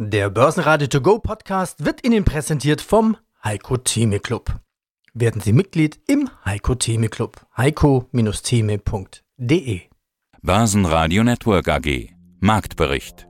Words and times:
Der 0.00 0.30
Börsenradio 0.30 0.86
To 0.86 1.00
Go 1.00 1.18
Podcast 1.18 1.84
wird 1.84 2.06
Ihnen 2.06 2.24
präsentiert 2.24 2.80
vom 2.80 3.16
Heiko 3.42 3.78
Theme 3.78 4.20
Club. 4.20 4.60
Werden 5.12 5.40
Sie 5.40 5.52
Mitglied 5.52 5.98
im 6.06 6.30
Heiko 6.44 6.76
Theme 6.76 7.08
Club. 7.08 7.44
heiko-theme.de 7.56 9.80
Börsenradio 10.40 11.24
Network 11.24 11.68
AG 11.68 12.10
Marktbericht 12.38 13.26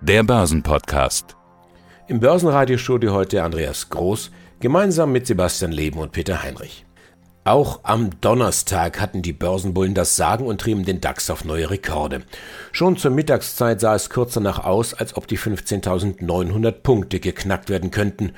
Der 0.00 0.24
Börsenpodcast 0.24 1.36
Im 2.08 2.18
Börsenradiostudio 2.18 3.12
heute 3.12 3.44
Andreas 3.44 3.88
Groß 3.88 4.32
gemeinsam 4.58 5.12
mit 5.12 5.28
Sebastian 5.28 5.70
Leben 5.70 6.00
und 6.00 6.10
Peter 6.10 6.42
Heinrich. 6.42 6.84
Auch 7.44 7.80
am 7.82 8.10
Donnerstag 8.20 9.00
hatten 9.00 9.20
die 9.20 9.32
Börsenbullen 9.32 9.94
das 9.94 10.14
Sagen 10.14 10.46
und 10.46 10.60
trieben 10.60 10.84
den 10.84 11.00
DAX 11.00 11.28
auf 11.28 11.44
neue 11.44 11.70
Rekorde. 11.70 12.22
Schon 12.70 12.96
zur 12.96 13.10
Mittagszeit 13.10 13.80
sah 13.80 13.96
es 13.96 14.10
kurz 14.10 14.34
danach 14.34 14.60
aus, 14.60 14.94
als 14.94 15.16
ob 15.16 15.26
die 15.26 15.38
15.900 15.38 16.70
Punkte 16.70 17.18
geknackt 17.18 17.68
werden 17.68 17.90
könnten. 17.90 18.34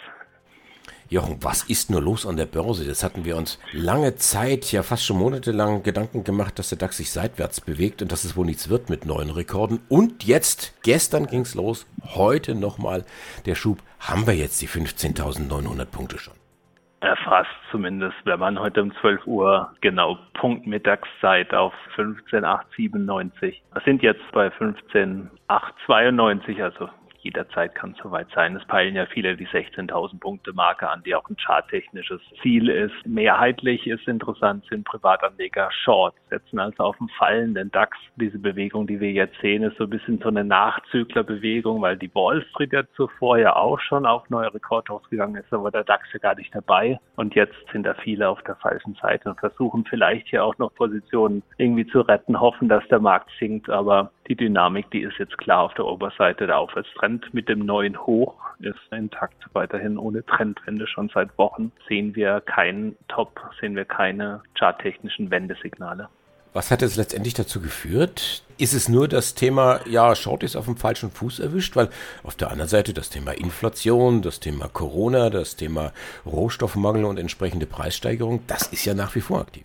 Jochen, 1.12 1.44
was 1.44 1.68
ist 1.68 1.90
nur 1.90 2.00
los 2.00 2.24
an 2.24 2.38
der 2.38 2.46
Börse? 2.46 2.88
Das 2.88 3.04
hatten 3.04 3.26
wir 3.26 3.36
uns 3.36 3.60
lange 3.72 4.16
Zeit, 4.16 4.72
ja 4.72 4.82
fast 4.82 5.04
schon 5.04 5.18
monatelang 5.18 5.82
Gedanken 5.82 6.24
gemacht, 6.24 6.58
dass 6.58 6.70
der 6.70 6.78
DAX 6.78 6.96
sich 6.96 7.12
seitwärts 7.12 7.60
bewegt 7.60 8.00
und 8.00 8.10
dass 8.10 8.24
es 8.24 8.34
wohl 8.34 8.46
nichts 8.46 8.70
wird 8.70 8.88
mit 8.88 9.04
neuen 9.04 9.28
Rekorden. 9.28 9.80
Und 9.90 10.24
jetzt, 10.24 10.72
gestern 10.82 11.26
ging 11.26 11.42
es 11.42 11.54
los, 11.54 11.86
heute 12.14 12.54
nochmal 12.54 13.04
der 13.44 13.56
Schub. 13.56 13.82
Haben 14.00 14.26
wir 14.26 14.32
jetzt 14.32 14.62
die 14.62 14.68
15.900 14.68 15.84
Punkte 15.84 16.18
schon? 16.18 16.32
Erfasst 17.00 17.50
zumindest, 17.70 18.16
wenn 18.24 18.40
man 18.40 18.58
heute 18.58 18.82
um 18.82 18.94
12 19.02 19.26
Uhr 19.26 19.70
genau 19.82 20.16
Punkt 20.32 20.66
Mittagszeit 20.66 21.52
auf 21.52 21.74
15.897. 21.94 23.56
Das 23.74 23.84
sind 23.84 24.02
jetzt 24.02 24.22
bei 24.32 24.48
15.892, 24.48 26.62
also 26.62 26.88
jederzeit 27.22 27.74
kann 27.74 27.92
es 27.92 28.02
soweit 28.02 28.28
sein. 28.34 28.56
Es 28.56 28.64
peilen 28.66 28.96
ja 28.96 29.06
viele 29.06 29.36
die 29.36 29.46
16.000 29.46 30.20
Punkte 30.20 30.52
Marke 30.52 30.88
an, 30.88 31.02
die 31.04 31.14
auch 31.14 31.28
ein 31.28 31.36
charttechnisches 31.36 32.20
Ziel 32.42 32.68
ist. 32.68 32.94
Mehrheitlich 33.06 33.86
ist 33.86 34.06
interessant, 34.06 34.64
sind 34.68 34.84
Privatanleger 34.84 35.70
Short, 35.84 36.14
setzen 36.30 36.58
also 36.58 36.82
auf 36.82 36.98
den 36.98 37.08
fallenden 37.18 37.70
DAX. 37.70 37.96
Diese 38.16 38.38
Bewegung, 38.38 38.86
die 38.86 39.00
wir 39.00 39.12
jetzt 39.12 39.40
sehen, 39.40 39.62
ist 39.62 39.76
so 39.78 39.84
ein 39.84 39.90
bisschen 39.90 40.18
so 40.18 40.28
eine 40.28 40.44
Nachzüglerbewegung, 40.44 41.80
weil 41.80 41.96
die 41.96 42.14
Wall 42.14 42.44
Street 42.50 42.72
ja 42.72 42.82
zuvor 42.96 43.38
ja 43.38 43.56
auch 43.56 43.80
schon 43.80 44.06
auf 44.06 44.28
neue 44.30 44.52
Rekordhochs 44.52 45.08
gegangen 45.08 45.36
ist, 45.36 45.52
aber 45.52 45.70
der 45.70 45.84
DAX 45.84 46.12
ja 46.12 46.18
gar 46.18 46.34
nicht 46.34 46.54
dabei. 46.54 46.98
Und 47.16 47.34
jetzt 47.34 47.54
sind 47.72 47.84
da 47.84 47.94
viele 47.94 48.28
auf 48.28 48.42
der 48.42 48.56
falschen 48.56 48.94
Seite 49.00 49.30
und 49.30 49.38
versuchen 49.38 49.84
vielleicht 49.88 50.28
hier 50.28 50.44
auch 50.44 50.58
noch 50.58 50.74
Positionen 50.74 51.42
irgendwie 51.58 51.86
zu 51.86 52.00
retten, 52.00 52.40
hoffen, 52.40 52.68
dass 52.68 52.86
der 52.88 53.00
Markt 53.00 53.30
sinkt, 53.38 53.70
aber 53.70 54.10
die 54.28 54.36
Dynamik, 54.36 54.90
die 54.90 55.02
ist 55.02 55.18
jetzt 55.18 55.36
klar 55.38 55.62
auf 55.62 55.74
der 55.74 55.84
Oberseite. 55.84 56.46
Der 56.46 56.58
Aufwärtstrend 56.58 57.11
mit 57.32 57.48
dem 57.48 57.66
neuen 57.66 57.98
Hoch 58.06 58.34
ist 58.60 58.78
intakt. 58.90 59.36
Weiterhin 59.52 59.98
ohne 59.98 60.24
Trendwende 60.24 60.86
schon 60.86 61.10
seit 61.12 61.36
Wochen 61.38 61.72
sehen 61.88 62.14
wir 62.14 62.40
keinen 62.40 62.96
Top, 63.08 63.40
sehen 63.60 63.76
wir 63.76 63.84
keine 63.84 64.42
charttechnischen 64.54 65.30
Wendesignale. 65.30 66.08
Was 66.54 66.70
hat 66.70 66.82
es 66.82 66.96
letztendlich 66.96 67.32
dazu 67.32 67.62
geführt? 67.62 68.42
Ist 68.58 68.74
es 68.74 68.88
nur 68.88 69.08
das 69.08 69.34
Thema, 69.34 69.80
ja, 69.88 70.14
Short 70.14 70.42
ist 70.42 70.54
auf 70.54 70.66
dem 70.66 70.76
falschen 70.76 71.10
Fuß 71.10 71.38
erwischt? 71.38 71.76
Weil 71.76 71.88
auf 72.22 72.34
der 72.34 72.50
anderen 72.50 72.68
Seite 72.68 72.92
das 72.92 73.08
Thema 73.08 73.32
Inflation, 73.32 74.20
das 74.20 74.38
Thema 74.38 74.68
Corona, 74.68 75.30
das 75.30 75.56
Thema 75.56 75.92
Rohstoffmangel 76.26 77.06
und 77.06 77.18
entsprechende 77.18 77.64
Preissteigerung, 77.64 78.42
das 78.48 78.66
ist 78.66 78.84
ja 78.84 78.92
nach 78.92 79.14
wie 79.14 79.22
vor 79.22 79.40
aktiv. 79.40 79.64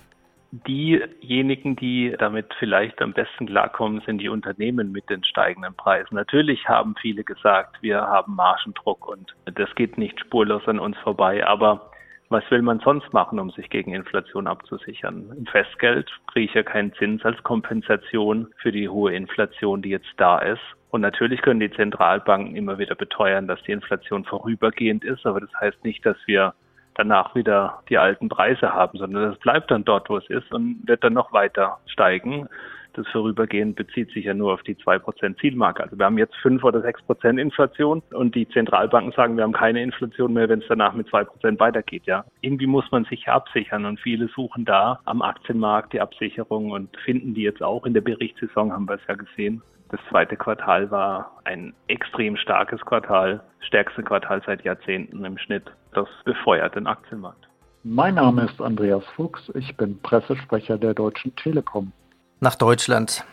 Diejenigen, 0.51 1.75
die 1.75 2.15
damit 2.17 2.53
vielleicht 2.57 3.01
am 3.01 3.11
besten 3.13 3.47
klarkommen, 3.47 4.01
sind 4.05 4.19
die 4.19 4.29
Unternehmen 4.29 4.93
mit 4.93 5.09
den 5.09 5.23
steigenden 5.25 5.75
Preisen. 5.75 6.15
Natürlich 6.15 6.69
haben 6.69 6.95
viele 7.01 7.23
gesagt, 7.25 7.81
wir 7.81 8.01
haben 8.01 8.35
Margendruck 8.35 9.07
und 9.07 9.35
das 9.45 9.73
geht 9.75 9.97
nicht 9.97 10.19
spurlos 10.19 10.65
an 10.67 10.79
uns 10.79 10.97
vorbei. 10.99 11.45
Aber 11.45 11.91
was 12.29 12.49
will 12.49 12.61
man 12.61 12.79
sonst 12.79 13.11
machen, 13.13 13.39
um 13.39 13.51
sich 13.51 13.69
gegen 13.69 13.93
Inflation 13.93 14.47
abzusichern? 14.47 15.33
Im 15.37 15.45
Festgeld 15.45 16.09
kriege 16.27 16.45
ich 16.45 16.53
ja 16.53 16.63
keinen 16.63 16.93
Zins 16.93 17.23
als 17.25 17.41
Kompensation 17.43 18.47
für 18.57 18.71
die 18.71 18.89
hohe 18.89 19.13
Inflation, 19.13 19.81
die 19.81 19.89
jetzt 19.89 20.13
da 20.17 20.39
ist. 20.39 20.61
Und 20.89 21.01
natürlich 21.01 21.41
können 21.41 21.59
die 21.59 21.71
Zentralbanken 21.71 22.55
immer 22.55 22.77
wieder 22.77 22.95
beteuern, 22.95 23.47
dass 23.47 23.61
die 23.63 23.71
Inflation 23.71 24.23
vorübergehend 24.23 25.03
ist, 25.03 25.25
aber 25.25 25.41
das 25.41 25.53
heißt 25.59 25.83
nicht, 25.83 26.05
dass 26.05 26.17
wir 26.25 26.53
danach 26.97 27.35
wieder 27.35 27.79
die 27.89 27.97
alten 27.97 28.29
Preise 28.29 28.73
haben, 28.73 28.97
sondern 28.97 29.31
das 29.31 29.39
bleibt 29.39 29.71
dann 29.71 29.85
dort, 29.85 30.09
wo 30.09 30.17
es 30.17 30.29
ist 30.29 30.51
und 30.51 30.81
wird 30.85 31.03
dann 31.03 31.13
noch 31.13 31.31
weiter 31.31 31.77
steigen. 31.85 32.49
Das 32.97 33.07
Vorübergehen 33.09 33.75
bezieht 33.75 34.09
sich 34.11 34.25
ja 34.25 34.33
nur 34.33 34.51
auf 34.53 34.63
die 34.63 34.73
2% 34.73 35.39
Zielmarke. 35.39 35.83
Also 35.83 35.99
wir 35.99 36.05
haben 36.07 36.17
jetzt 36.17 36.35
5 36.37 36.63
oder 36.63 36.79
6% 36.79 37.39
Inflation 37.39 38.01
und 38.11 38.33
die 38.33 38.49
Zentralbanken 38.49 39.11
sagen, 39.11 39.37
wir 39.37 39.43
haben 39.43 39.53
keine 39.53 39.83
Inflation 39.83 40.33
mehr, 40.33 40.49
wenn 40.49 40.61
es 40.61 40.67
danach 40.67 40.93
mit 40.93 41.07
2% 41.07 41.59
weitergeht. 41.59 42.07
Ja, 42.07 42.25
Irgendwie 42.41 42.65
muss 42.65 42.89
man 42.89 43.05
sich 43.05 43.29
absichern 43.29 43.85
und 43.85 43.99
viele 43.99 44.29
suchen 44.29 44.65
da 44.65 44.99
am 45.05 45.21
Aktienmarkt 45.21 45.93
die 45.93 46.01
Absicherung 46.01 46.71
und 46.71 46.89
finden 47.05 47.35
die 47.35 47.43
jetzt 47.43 47.61
auch 47.61 47.85
in 47.85 47.93
der 47.93 48.01
Berichtssaison, 48.01 48.73
haben 48.73 48.89
wir 48.89 48.95
es 48.95 49.07
ja 49.07 49.13
gesehen. 49.13 49.61
Das 49.89 49.99
zweite 50.09 50.35
Quartal 50.35 50.89
war 50.89 51.37
ein 51.43 51.75
extrem 51.87 52.35
starkes 52.35 52.81
Quartal, 52.81 53.43
stärkste 53.59 54.01
Quartal 54.01 54.41
seit 54.43 54.63
Jahrzehnten 54.63 55.23
im 55.23 55.37
Schnitt. 55.37 55.71
Das 55.93 56.07
befeuert 56.25 56.73
den 56.73 56.87
Aktienmarkt. 56.87 57.47
Mein 57.83 58.15
Name 58.15 58.45
ist 58.45 58.59
Andreas 58.59 59.05
Fuchs, 59.15 59.51
ich 59.53 59.77
bin 59.77 59.99
Pressesprecher 60.01 60.79
der 60.79 60.95
Deutschen 60.95 61.35
Telekom. 61.35 61.93
Nach 62.39 62.53
Deutschland. 62.53 63.23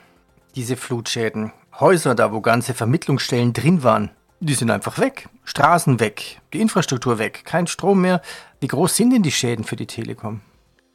Diese 0.54 0.78
Flutschäden. 0.78 1.52
Häuser, 1.78 2.14
da 2.14 2.32
wo 2.32 2.40
ganze 2.40 2.72
Vermittlungsstellen 2.72 3.52
drin 3.52 3.82
waren, 3.82 4.10
die 4.40 4.54
sind 4.54 4.70
einfach 4.70 4.98
weg. 4.98 5.28
Straßen 5.44 6.00
weg, 6.00 6.40
die 6.54 6.60
Infrastruktur 6.62 7.18
weg, 7.18 7.42
kein 7.44 7.66
Strom 7.66 8.00
mehr. 8.00 8.22
Wie 8.60 8.66
groß 8.66 8.96
sind 8.96 9.10
denn 9.10 9.22
die 9.22 9.30
Schäden 9.30 9.66
für 9.66 9.76
die 9.76 9.86
Telekom? 9.86 10.40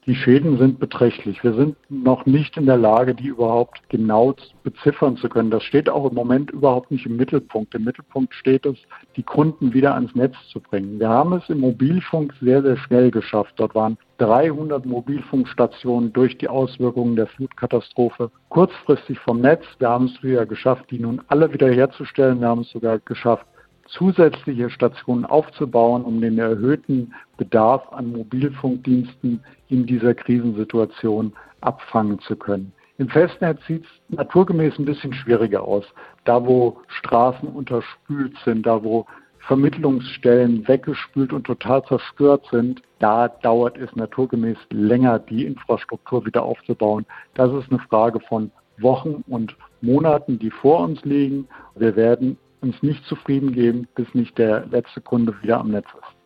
Die 0.10 0.16
Schäden 0.16 0.58
sind 0.58 0.80
beträchtlich. 0.80 1.44
Wir 1.44 1.54
sind 1.54 1.76
noch 1.88 2.26
nicht 2.26 2.58
in 2.58 2.66
der 2.66 2.78
Lage, 2.78 3.14
die 3.14 3.28
überhaupt 3.28 3.88
genau 3.90 4.34
beziffern 4.64 5.18
zu 5.18 5.30
können. 5.30 5.52
Das 5.52 5.62
steht 5.62 5.88
auch 5.88 6.10
im 6.10 6.16
Moment 6.16 6.50
überhaupt 6.50 6.90
nicht 6.90 7.06
im 7.06 7.16
Mittelpunkt. 7.16 7.76
Im 7.76 7.84
Mittelpunkt 7.84 8.34
steht 8.34 8.66
es, 8.66 8.76
die 9.16 9.22
Kunden 9.22 9.72
wieder 9.72 9.94
ans 9.94 10.16
Netz 10.16 10.34
zu 10.52 10.62
bringen. 10.62 11.00
Wir 11.00 11.10
haben 11.10 11.34
es 11.34 11.48
im 11.48 11.60
Mobilfunk 11.60 12.34
sehr, 12.42 12.64
sehr 12.64 12.78
schnell 12.78 13.12
geschafft. 13.12 13.54
Dort 13.58 13.76
waren 13.76 14.00
300 14.18 14.84
Mobilfunkstationen 14.84 16.12
durch 16.12 16.36
die 16.40 16.48
Auswirkungen 16.48 17.16
der 17.16 17.28
Flutkatastrophe 17.28 18.32
kurzfristig 18.50 19.20
vom 19.20 19.42
Netz. 19.42 19.64
Wir 19.78 19.90
haben 19.90 20.06
es 20.06 20.24
wieder 20.24 20.48
geschafft, 20.48 20.90
die 20.90 20.98
nun 20.98 21.22
alle 21.28 21.54
wiederherzustellen. 21.54 22.42
Wir 22.42 22.48
haben 22.48 22.62
es 22.62 22.72
sogar 22.72 22.98
geschafft, 22.98 23.46
zusätzliche 23.92 24.70
Stationen 24.70 25.26
aufzubauen, 25.26 26.04
um 26.04 26.22
den 26.22 26.38
erhöhten 26.38 27.14
Bedarf 27.38 27.92
an 27.92 28.12
Mobilfunkdiensten 28.12 29.44
in 29.68 29.86
dieser 29.86 30.14
Krisensituation 30.14 31.34
abfangen 31.62 32.20
zu 32.20 32.36
können. 32.36 32.72
Im 32.98 33.08
Festnetz 33.08 33.60
sieht 33.66 33.86
es 33.86 34.18
naturgemäß 34.18 34.78
ein 34.78 34.86
bisschen 34.86 35.14
schwieriger 35.14 35.64
aus. 35.64 35.86
Da, 36.26 36.46
wo 36.46 36.82
Straßen 36.88 37.48
unterspült 37.48 38.38
sind, 38.44 38.66
da, 38.66 38.84
wo 38.84 39.06
Vermittlungsstellen 39.48 40.68
weggespült 40.68 41.32
und 41.32 41.46
total 41.46 41.84
zerstört 41.86 42.46
sind, 42.52 42.82
da 43.00 43.30
dauert 43.30 43.78
es 43.78 43.96
naturgemäß 43.96 44.58
länger, 44.70 45.20
die 45.20 45.46
Infrastruktur 45.46 46.26
wieder 46.26 46.44
aufzubauen. 46.44 47.06
Das 47.36 47.52
ist 47.54 47.72
eine 47.72 47.80
Frage 47.80 48.20
von 48.20 48.52
Wochen 48.80 49.24
und 49.28 49.56
Monaten, 49.82 50.38
die 50.38 50.52
vor 50.52 50.82
uns 50.82 51.04
liegen. 51.06 51.48
Wir 51.76 51.96
werden 51.96 52.38
uns 52.62 52.82
nicht 52.82 53.04
zufrieden 53.06 53.54
geben, 53.54 53.88
bis 53.96 54.14
nicht 54.14 54.38
der 54.38 54.66
letzte 54.68 55.02
Kunde 55.02 55.34
wieder 55.42 55.60
am 55.60 55.72
Netz 55.72 55.88
ist. 55.94 56.20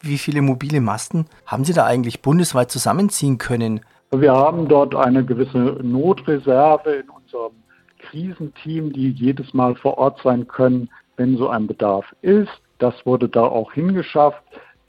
Wie 0.00 0.18
viele 0.18 0.42
mobile 0.42 0.80
Masten 0.80 1.26
haben 1.46 1.64
Sie 1.64 1.72
da 1.72 1.84
eigentlich 1.84 2.22
bundesweit 2.22 2.70
zusammenziehen 2.70 3.38
können? 3.38 3.80
Wir 4.12 4.32
haben 4.32 4.68
dort 4.68 4.94
eine 4.94 5.24
gewisse 5.24 5.58
Notreserve 5.82 6.90
in 6.90 7.10
unserem 7.10 7.52
Krisenteam, 7.98 8.92
die 8.92 9.10
jedes 9.10 9.52
Mal 9.52 9.74
vor 9.74 9.98
Ort 9.98 10.20
sein 10.22 10.46
können, 10.46 10.88
wenn 11.16 11.36
so 11.36 11.48
ein 11.48 11.66
Bedarf 11.66 12.14
ist. 12.22 12.50
Das 12.78 12.94
wurde 13.04 13.28
da 13.28 13.42
auch 13.42 13.72
hingeschafft. 13.72 14.42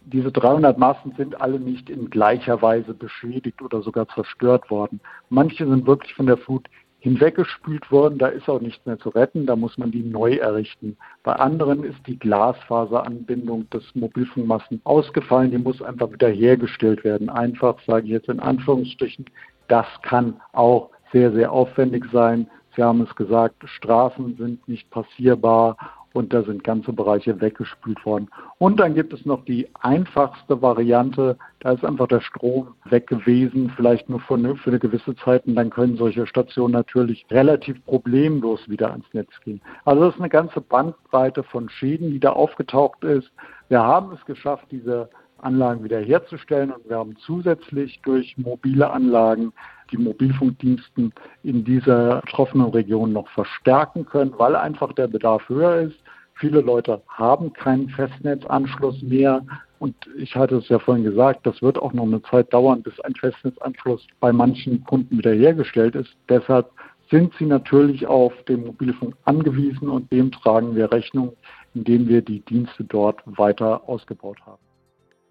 Diese 0.05 0.31
300 0.31 0.77
Masten 0.77 1.13
sind 1.17 1.41
alle 1.41 1.59
nicht 1.59 1.89
in 1.89 2.09
gleicher 2.09 2.61
Weise 2.61 2.93
beschädigt 2.93 3.61
oder 3.61 3.81
sogar 3.81 4.07
zerstört 4.09 4.69
worden. 4.69 5.01
Manche 5.29 5.67
sind 5.67 5.87
wirklich 5.87 6.13
von 6.13 6.27
der 6.27 6.37
Flut 6.37 6.67
hinweggespült 6.99 7.91
worden, 7.91 8.17
da 8.17 8.27
ist 8.27 8.49
auch 8.49 8.59
nichts 8.59 8.85
mehr 8.85 8.97
zu 8.97 9.09
retten, 9.09 9.45
da 9.45 9.55
muss 9.55 9.77
man 9.77 9.91
die 9.91 10.03
neu 10.03 10.35
errichten. 10.35 10.97
Bei 11.23 11.33
anderen 11.33 11.83
ist 11.83 11.99
die 12.07 12.17
Glasfaseranbindung 12.17 13.69
des 13.69 13.83
Mobilfunkmasten 13.93 14.81
ausgefallen, 14.83 15.51
die 15.51 15.57
muss 15.57 15.81
einfach 15.81 16.11
wieder 16.11 16.29
hergestellt 16.29 17.03
werden. 17.03 17.29
Einfach, 17.29 17.77
sage 17.85 18.05
ich 18.05 18.11
jetzt 18.11 18.29
in 18.29 18.39
Anführungsstrichen, 18.39 19.25
das 19.67 19.85
kann 20.01 20.41
auch 20.53 20.89
sehr, 21.11 21.31
sehr 21.31 21.51
aufwendig 21.51 22.05
sein. 22.11 22.49
Sie 22.75 22.83
haben 22.83 23.01
es 23.01 23.15
gesagt, 23.15 23.63
Straßen 23.65 24.35
sind 24.37 24.67
nicht 24.67 24.89
passierbar 24.89 25.77
und 26.13 26.33
da 26.33 26.43
sind 26.43 26.63
ganze 26.63 26.93
Bereiche 26.93 27.39
weggespült 27.39 28.03
worden. 28.05 28.29
Und 28.57 28.79
dann 28.79 28.95
gibt 28.95 29.13
es 29.13 29.25
noch 29.25 29.45
die 29.45 29.67
einfachste 29.81 30.61
Variante, 30.61 31.37
da 31.59 31.71
ist 31.71 31.85
einfach 31.85 32.07
der 32.07 32.21
Strom 32.21 32.69
weg 32.85 33.07
gewesen, 33.07 33.71
vielleicht 33.75 34.09
nur 34.09 34.19
für 34.19 34.35
eine, 34.35 34.55
für 34.55 34.69
eine 34.69 34.79
gewisse 34.79 35.15
Zeit 35.17 35.45
und 35.45 35.55
dann 35.55 35.69
können 35.69 35.97
solche 35.97 36.25
Stationen 36.25 36.73
natürlich 36.73 37.25
relativ 37.29 37.83
problemlos 37.85 38.67
wieder 38.69 38.91
ans 38.91 39.05
Netz 39.13 39.31
gehen. 39.43 39.61
Also 39.85 40.05
das 40.05 40.15
ist 40.15 40.19
eine 40.19 40.29
ganze 40.29 40.61
Bandbreite 40.61 41.43
von 41.43 41.69
Schäden, 41.69 42.11
die 42.11 42.19
da 42.19 42.31
aufgetaucht 42.31 43.03
ist. 43.03 43.31
Wir 43.69 43.83
haben 43.83 44.13
es 44.13 44.25
geschafft, 44.25 44.65
diese 44.71 45.09
Anlagen 45.39 45.83
wiederherzustellen 45.83 46.71
und 46.71 46.89
wir 46.89 46.97
haben 46.97 47.15
zusätzlich 47.17 47.99
durch 48.03 48.37
mobile 48.37 48.89
Anlagen 48.89 49.53
die 49.91 49.97
Mobilfunkdiensten 49.97 51.13
in 51.43 51.63
dieser 51.63 52.21
betroffenen 52.21 52.69
Region 52.69 53.13
noch 53.13 53.27
verstärken 53.29 54.05
können, 54.05 54.33
weil 54.37 54.55
einfach 54.55 54.93
der 54.93 55.07
Bedarf 55.07 55.47
höher 55.49 55.81
ist. 55.81 55.97
Viele 56.35 56.61
Leute 56.61 57.01
haben 57.07 57.53
keinen 57.53 57.89
Festnetzanschluss 57.89 59.01
mehr. 59.01 59.41
Und 59.79 59.95
ich 60.17 60.35
hatte 60.35 60.57
es 60.57 60.69
ja 60.69 60.79
vorhin 60.79 61.03
gesagt, 61.03 61.45
das 61.45 61.61
wird 61.61 61.77
auch 61.77 61.93
noch 61.93 62.03
eine 62.03 62.21
Zeit 62.23 62.51
dauern, 62.53 62.81
bis 62.81 62.99
ein 63.01 63.13
Festnetzanschluss 63.15 64.05
bei 64.19 64.31
manchen 64.31 64.83
Kunden 64.83 65.17
wiederhergestellt 65.17 65.95
ist. 65.95 66.15
Deshalb 66.29 66.69
sind 67.09 67.33
sie 67.39 67.45
natürlich 67.45 68.05
auf 68.05 68.33
den 68.43 68.65
Mobilfunk 68.65 69.15
angewiesen 69.25 69.89
und 69.89 70.11
dem 70.11 70.31
tragen 70.31 70.75
wir 70.75 70.91
Rechnung, 70.91 71.33
indem 71.73 72.07
wir 72.07 72.21
die 72.21 72.41
Dienste 72.41 72.83
dort 72.83 73.21
weiter 73.25 73.87
ausgebaut 73.87 74.37
haben. 74.45 74.66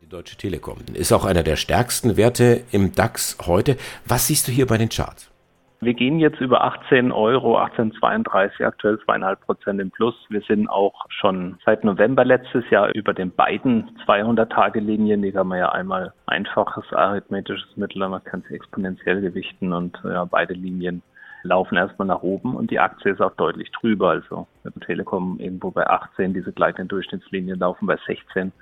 Deutsche 0.08 0.36
Telekom 0.36 0.76
ist 0.94 1.12
auch 1.12 1.24
einer 1.24 1.42
der 1.42 1.56
stärksten 1.56 2.16
Werte 2.16 2.62
im 2.70 2.92
DAX 2.92 3.38
heute. 3.44 3.76
Was 4.06 4.28
siehst 4.28 4.46
du 4.46 4.52
hier 4.52 4.66
bei 4.66 4.78
den 4.78 4.88
Charts? 4.88 5.32
Wir 5.80 5.94
gehen 5.94 6.20
jetzt 6.20 6.40
über 6.40 6.62
18 6.62 7.10
Euro, 7.10 7.58
18,32, 7.58 8.64
aktuell 8.64 9.00
zweieinhalb 9.00 9.40
Prozent 9.40 9.80
im 9.80 9.90
Plus. 9.90 10.14
Wir 10.28 10.42
sind 10.42 10.68
auch 10.68 11.06
schon 11.08 11.58
seit 11.64 11.82
November 11.82 12.24
letztes 12.24 12.68
Jahr 12.70 12.94
über 12.94 13.14
den 13.14 13.32
beiden 13.32 13.90
200-Tage-Linien, 14.06 15.22
die 15.22 15.32
kann 15.32 15.48
man 15.48 15.58
ja 15.58 15.70
einmal 15.70 16.12
einfaches 16.26 16.84
arithmetisches 16.92 17.76
Mittel, 17.76 18.08
man 18.08 18.22
kann 18.22 18.44
sie 18.48 18.54
exponentiell 18.54 19.20
gewichten 19.20 19.72
und 19.72 19.98
ja, 20.04 20.24
beide 20.24 20.54
Linien 20.54 21.02
laufen 21.42 21.76
erstmal 21.76 22.06
nach 22.08 22.22
oben 22.22 22.54
und 22.54 22.70
die 22.70 22.78
Aktie 22.78 23.12
ist 23.12 23.20
auch 23.20 23.34
deutlich 23.34 23.70
drüber. 23.72 24.10
Also 24.10 24.46
mit 24.62 24.74
dem 24.74 24.82
Telekom 24.82 25.38
irgendwo 25.40 25.72
bei 25.72 25.86
18, 25.86 26.32
diese 26.32 26.52
gleichen 26.52 26.88
Durchschnittslinien 26.88 27.58
laufen 27.58 27.86
bei 27.86 27.98
16. 28.06 28.52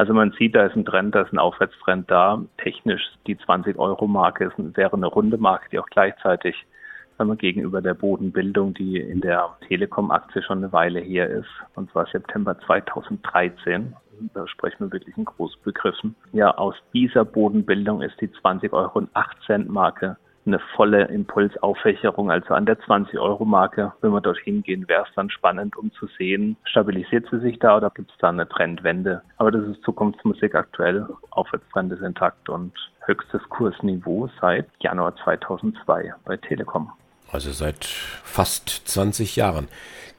Also 0.00 0.14
man 0.14 0.32
sieht, 0.38 0.54
da 0.54 0.64
ist 0.64 0.74
ein 0.74 0.86
Trend, 0.86 1.14
da 1.14 1.20
ist 1.20 1.32
ein 1.34 1.38
Aufwärtstrend 1.38 2.10
da. 2.10 2.42
Technisch 2.56 3.02
die 3.26 3.36
20-Euro-Marke 3.36 4.50
wäre 4.56 4.94
eine 4.94 5.06
runde 5.06 5.36
Marke, 5.36 5.68
die 5.70 5.78
auch 5.78 5.90
gleichzeitig 5.90 6.56
gegenüber 7.36 7.82
der 7.82 7.92
Bodenbildung, 7.92 8.72
die 8.72 8.96
in 8.96 9.20
der 9.20 9.50
Telekom-Aktie 9.68 10.42
schon 10.42 10.56
eine 10.56 10.72
Weile 10.72 11.00
her 11.00 11.28
ist, 11.28 11.50
und 11.74 11.90
zwar 11.90 12.06
September 12.06 12.58
2013, 12.60 13.94
da 14.32 14.48
sprechen 14.48 14.86
wir 14.86 14.92
wirklich 14.92 15.18
in 15.18 15.26
Großbegriffen. 15.26 16.16
Ja, 16.32 16.56
aus 16.56 16.76
dieser 16.94 17.26
Bodenbildung 17.26 18.00
ist 18.00 18.18
die 18.22 18.32
20 18.32 18.72
Euro 18.72 19.00
und 19.00 19.10
8 19.12 19.36
Cent 19.44 19.68
Marke 19.68 20.16
eine 20.46 20.58
volle 20.76 21.04
Impulsaufwächerung, 21.04 22.30
also 22.30 22.54
an 22.54 22.66
der 22.66 22.78
20-Euro-Marke. 22.78 23.92
Wenn 24.00 24.12
wir 24.12 24.20
dorthin 24.20 24.62
gehen, 24.62 24.88
wäre 24.88 25.04
es 25.08 25.14
dann 25.14 25.30
spannend, 25.30 25.76
um 25.76 25.92
zu 25.92 26.06
sehen, 26.18 26.56
stabilisiert 26.64 27.26
sie 27.30 27.40
sich 27.40 27.58
da 27.58 27.76
oder 27.76 27.90
gibt 27.90 28.10
es 28.10 28.16
da 28.18 28.30
eine 28.30 28.48
Trendwende. 28.48 29.22
Aber 29.36 29.50
das 29.50 29.66
ist 29.66 29.82
Zukunftsmusik 29.82 30.54
aktuell. 30.54 31.06
Aufwärtstrend 31.30 31.92
ist 31.92 32.02
intakt 32.02 32.48
und 32.48 32.72
höchstes 33.00 33.42
Kursniveau 33.48 34.28
seit 34.40 34.66
Januar 34.80 35.14
2002 35.16 36.14
bei 36.24 36.36
Telekom. 36.36 36.90
Also 37.32 37.52
seit 37.52 37.86
fast 38.24 38.82
20 38.86 39.36
Jahren. 39.36 39.68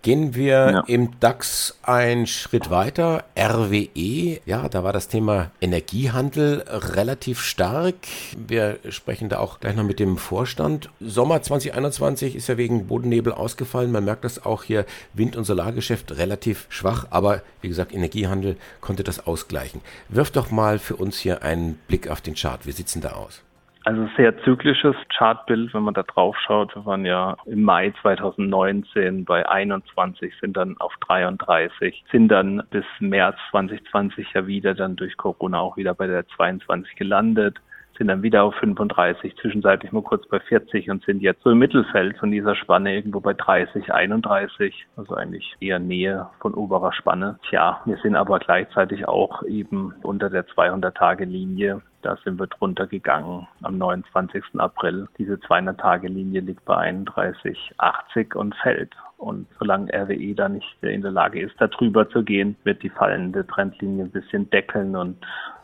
Gehen 0.03 0.33
wir 0.33 0.71
ja. 0.71 0.79
im 0.87 1.19
DAX 1.19 1.77
einen 1.83 2.25
Schritt 2.25 2.71
weiter. 2.71 3.23
RWE, 3.37 4.39
ja, 4.47 4.67
da 4.67 4.83
war 4.83 4.93
das 4.93 5.09
Thema 5.09 5.51
Energiehandel 5.61 6.63
relativ 6.67 7.39
stark. 7.39 7.95
Wir 8.35 8.79
sprechen 8.89 9.29
da 9.29 9.37
auch 9.37 9.59
gleich 9.59 9.75
noch 9.75 9.83
mit 9.83 9.99
dem 9.99 10.17
Vorstand. 10.17 10.89
Sommer 10.99 11.43
2021 11.43 12.35
ist 12.35 12.47
ja 12.47 12.57
wegen 12.57 12.87
Bodennebel 12.87 13.31
ausgefallen. 13.31 13.91
Man 13.91 14.05
merkt 14.05 14.25
das 14.25 14.43
auch 14.43 14.63
hier, 14.63 14.87
Wind- 15.13 15.35
und 15.35 15.43
Solargeschäft 15.43 16.17
relativ 16.17 16.65
schwach, 16.69 17.05
aber 17.11 17.43
wie 17.61 17.67
gesagt, 17.67 17.93
Energiehandel 17.93 18.57
konnte 18.79 19.03
das 19.03 19.27
ausgleichen. 19.27 19.81
Wirf 20.09 20.31
doch 20.31 20.49
mal 20.49 20.79
für 20.79 20.95
uns 20.95 21.19
hier 21.19 21.43
einen 21.43 21.75
Blick 21.87 22.09
auf 22.09 22.21
den 22.21 22.33
Chart. 22.33 22.65
Wie 22.65 22.71
sieht's 22.71 22.93
denn 22.93 23.03
da 23.03 23.11
aus? 23.11 23.43
Also 23.83 24.07
sehr 24.16 24.38
zyklisches 24.44 24.95
Chartbild, 25.10 25.74
wenn 25.74 25.81
man 25.81 25.95
da 25.95 26.04
drauf 26.04 26.38
schaut. 26.45 26.75
Wir 26.75 26.86
waren 26.86 27.04
ja 27.04 27.36
im 27.45 27.63
Mai 27.63 27.92
2019 28.01 29.25
bei 29.25 29.48
21, 29.48 30.33
sind 30.39 30.56
dann 30.56 30.78
auf 30.80 30.94
33, 31.07 32.04
sind 32.12 32.28
dann 32.28 32.62
bis 32.69 32.86
März 33.00 33.38
2020 33.50 34.33
ja 34.33 34.45
wieder 34.45 34.75
dann 34.75 34.95
durch 34.95 35.18
Corona 35.18 35.60
auch 35.60 35.78
wieder 35.78 35.95
bei 35.95 36.06
der 36.06 36.28
22 36.28 36.95
gelandet 36.95 37.57
sind 38.01 38.07
dann 38.07 38.24
wieder 38.24 38.44
auf 38.44 38.56
35, 38.56 39.36
zwischenzeitlich 39.38 39.92
mal 39.92 40.01
kurz 40.01 40.27
bei 40.27 40.39
40 40.39 40.89
und 40.89 41.06
sind 41.06 41.21
jetzt 41.21 41.44
so 41.44 41.51
im 41.51 41.59
Mittelfeld 41.59 42.18
von 42.18 42.31
dieser 42.31 42.56
Spanne 42.56 42.95
irgendwo 42.95 43.19
bei 43.19 43.36
30, 43.36 43.94
31, 43.94 44.88
also 44.98 45.13
eigentlich 45.13 45.56
eher 45.59 45.77
Nähe 45.77 46.27
von 46.39 46.56
oberer 46.56 46.94
Spanne. 46.94 47.38
Tja, 47.48 47.80
wir 47.86 47.98
sind 47.98 48.15
aber 48.15 48.40
gleichzeitig 48.40 49.07
auch 49.07 49.44
eben 49.44 49.94
unter 50.02 50.31
der 50.31 50.47
200-Tage-Linie. 50.47 51.83
Da 52.02 52.18
sind 52.23 52.40
wir 52.40 52.47
drunter 52.47 52.87
gegangen 52.87 53.47
am 53.61 53.78
29. 53.78 54.45
April. 54.57 55.07
Diese 55.19 55.35
200-Tage-Linie 55.35 56.42
liegt 56.42 56.66
bei 56.66 56.90
31,80 56.90 58.33
und 58.33 58.56
fällt. 58.56 58.95
Und 59.18 59.45
solange 59.59 59.94
RWE 59.94 60.33
da 60.33 60.49
nicht 60.49 60.66
in 60.81 61.04
der 61.04 61.11
Lage 61.11 61.40
ist, 61.40 61.54
da 61.59 61.68
drüber 61.68 62.09
zu 62.09 62.23
gehen, 62.23 62.56
wird 62.64 62.81
die 62.81 62.90
fallende 62.90 63.45
Trendlinie 63.45 64.06
ein 64.06 64.11
bisschen 64.11 64.49
deckeln 64.49 64.95
und 64.95 65.18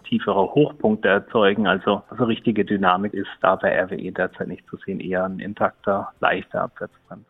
tiefere 0.08 0.54
Hochpunkte 0.54 1.08
erzeugen. 1.08 1.68
Also, 1.68 2.04
also 2.10 2.24
richtige 2.26 2.66
Dynamik 2.66 3.14
ist 3.14 3.30
da 3.42 3.56
bei 3.56 3.80
RWE 3.84 4.12
derzeit 4.12 4.48
nicht 4.48 4.68
zu 4.68 4.78
sehen, 4.78 5.00
eher 5.00 5.26
ein 5.26 5.40
intakter, 5.40 6.12
leichter 6.20 6.64
Abwärtstrend. 6.64 7.26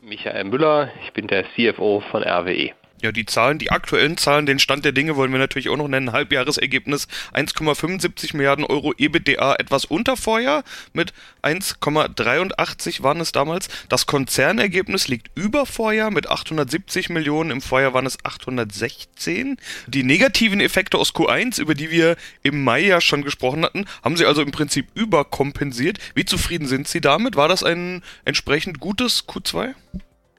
Michael 0.00 0.44
Müller, 0.44 0.88
ich 1.04 1.12
bin 1.12 1.28
der 1.28 1.44
CFO 1.54 2.00
von 2.10 2.22
RWE. 2.22 2.72
Ja, 3.02 3.10
die 3.10 3.26
Zahlen, 3.26 3.58
die 3.58 3.72
aktuellen 3.72 4.16
Zahlen, 4.16 4.46
den 4.46 4.60
Stand 4.60 4.84
der 4.84 4.92
Dinge 4.92 5.16
wollen 5.16 5.32
wir 5.32 5.40
natürlich 5.40 5.68
auch 5.68 5.76
noch 5.76 5.88
nennen. 5.88 6.12
Halbjahresergebnis 6.12 7.08
1,75 7.34 8.36
Milliarden 8.36 8.64
Euro 8.64 8.94
EBDA 8.96 9.56
etwas 9.56 9.84
unter 9.84 10.16
Vorjahr 10.16 10.62
mit 10.92 11.12
1,83 11.42 13.02
waren 13.02 13.20
es 13.20 13.32
damals. 13.32 13.68
Das 13.88 14.06
Konzernergebnis 14.06 15.08
liegt 15.08 15.30
über 15.34 15.66
Vorjahr 15.66 16.12
mit 16.12 16.30
870 16.30 17.08
Millionen. 17.08 17.50
Im 17.50 17.60
Vorjahr 17.60 17.92
waren 17.92 18.06
es 18.06 18.24
816. 18.24 19.56
Die 19.88 20.04
negativen 20.04 20.60
Effekte 20.60 20.96
aus 20.96 21.12
Q1, 21.12 21.60
über 21.60 21.74
die 21.74 21.90
wir 21.90 22.14
im 22.44 22.62
Mai 22.62 22.82
ja 22.82 23.00
schon 23.00 23.22
gesprochen 23.22 23.64
hatten, 23.64 23.86
haben 24.04 24.16
sie 24.16 24.26
also 24.26 24.42
im 24.42 24.52
Prinzip 24.52 24.86
überkompensiert. 24.94 25.98
Wie 26.14 26.24
zufrieden 26.24 26.68
sind 26.68 26.86
Sie 26.86 27.00
damit? 27.00 27.34
War 27.34 27.48
das 27.48 27.64
ein 27.64 28.04
entsprechend 28.24 28.78
gutes 28.78 29.26
Q2? 29.26 29.74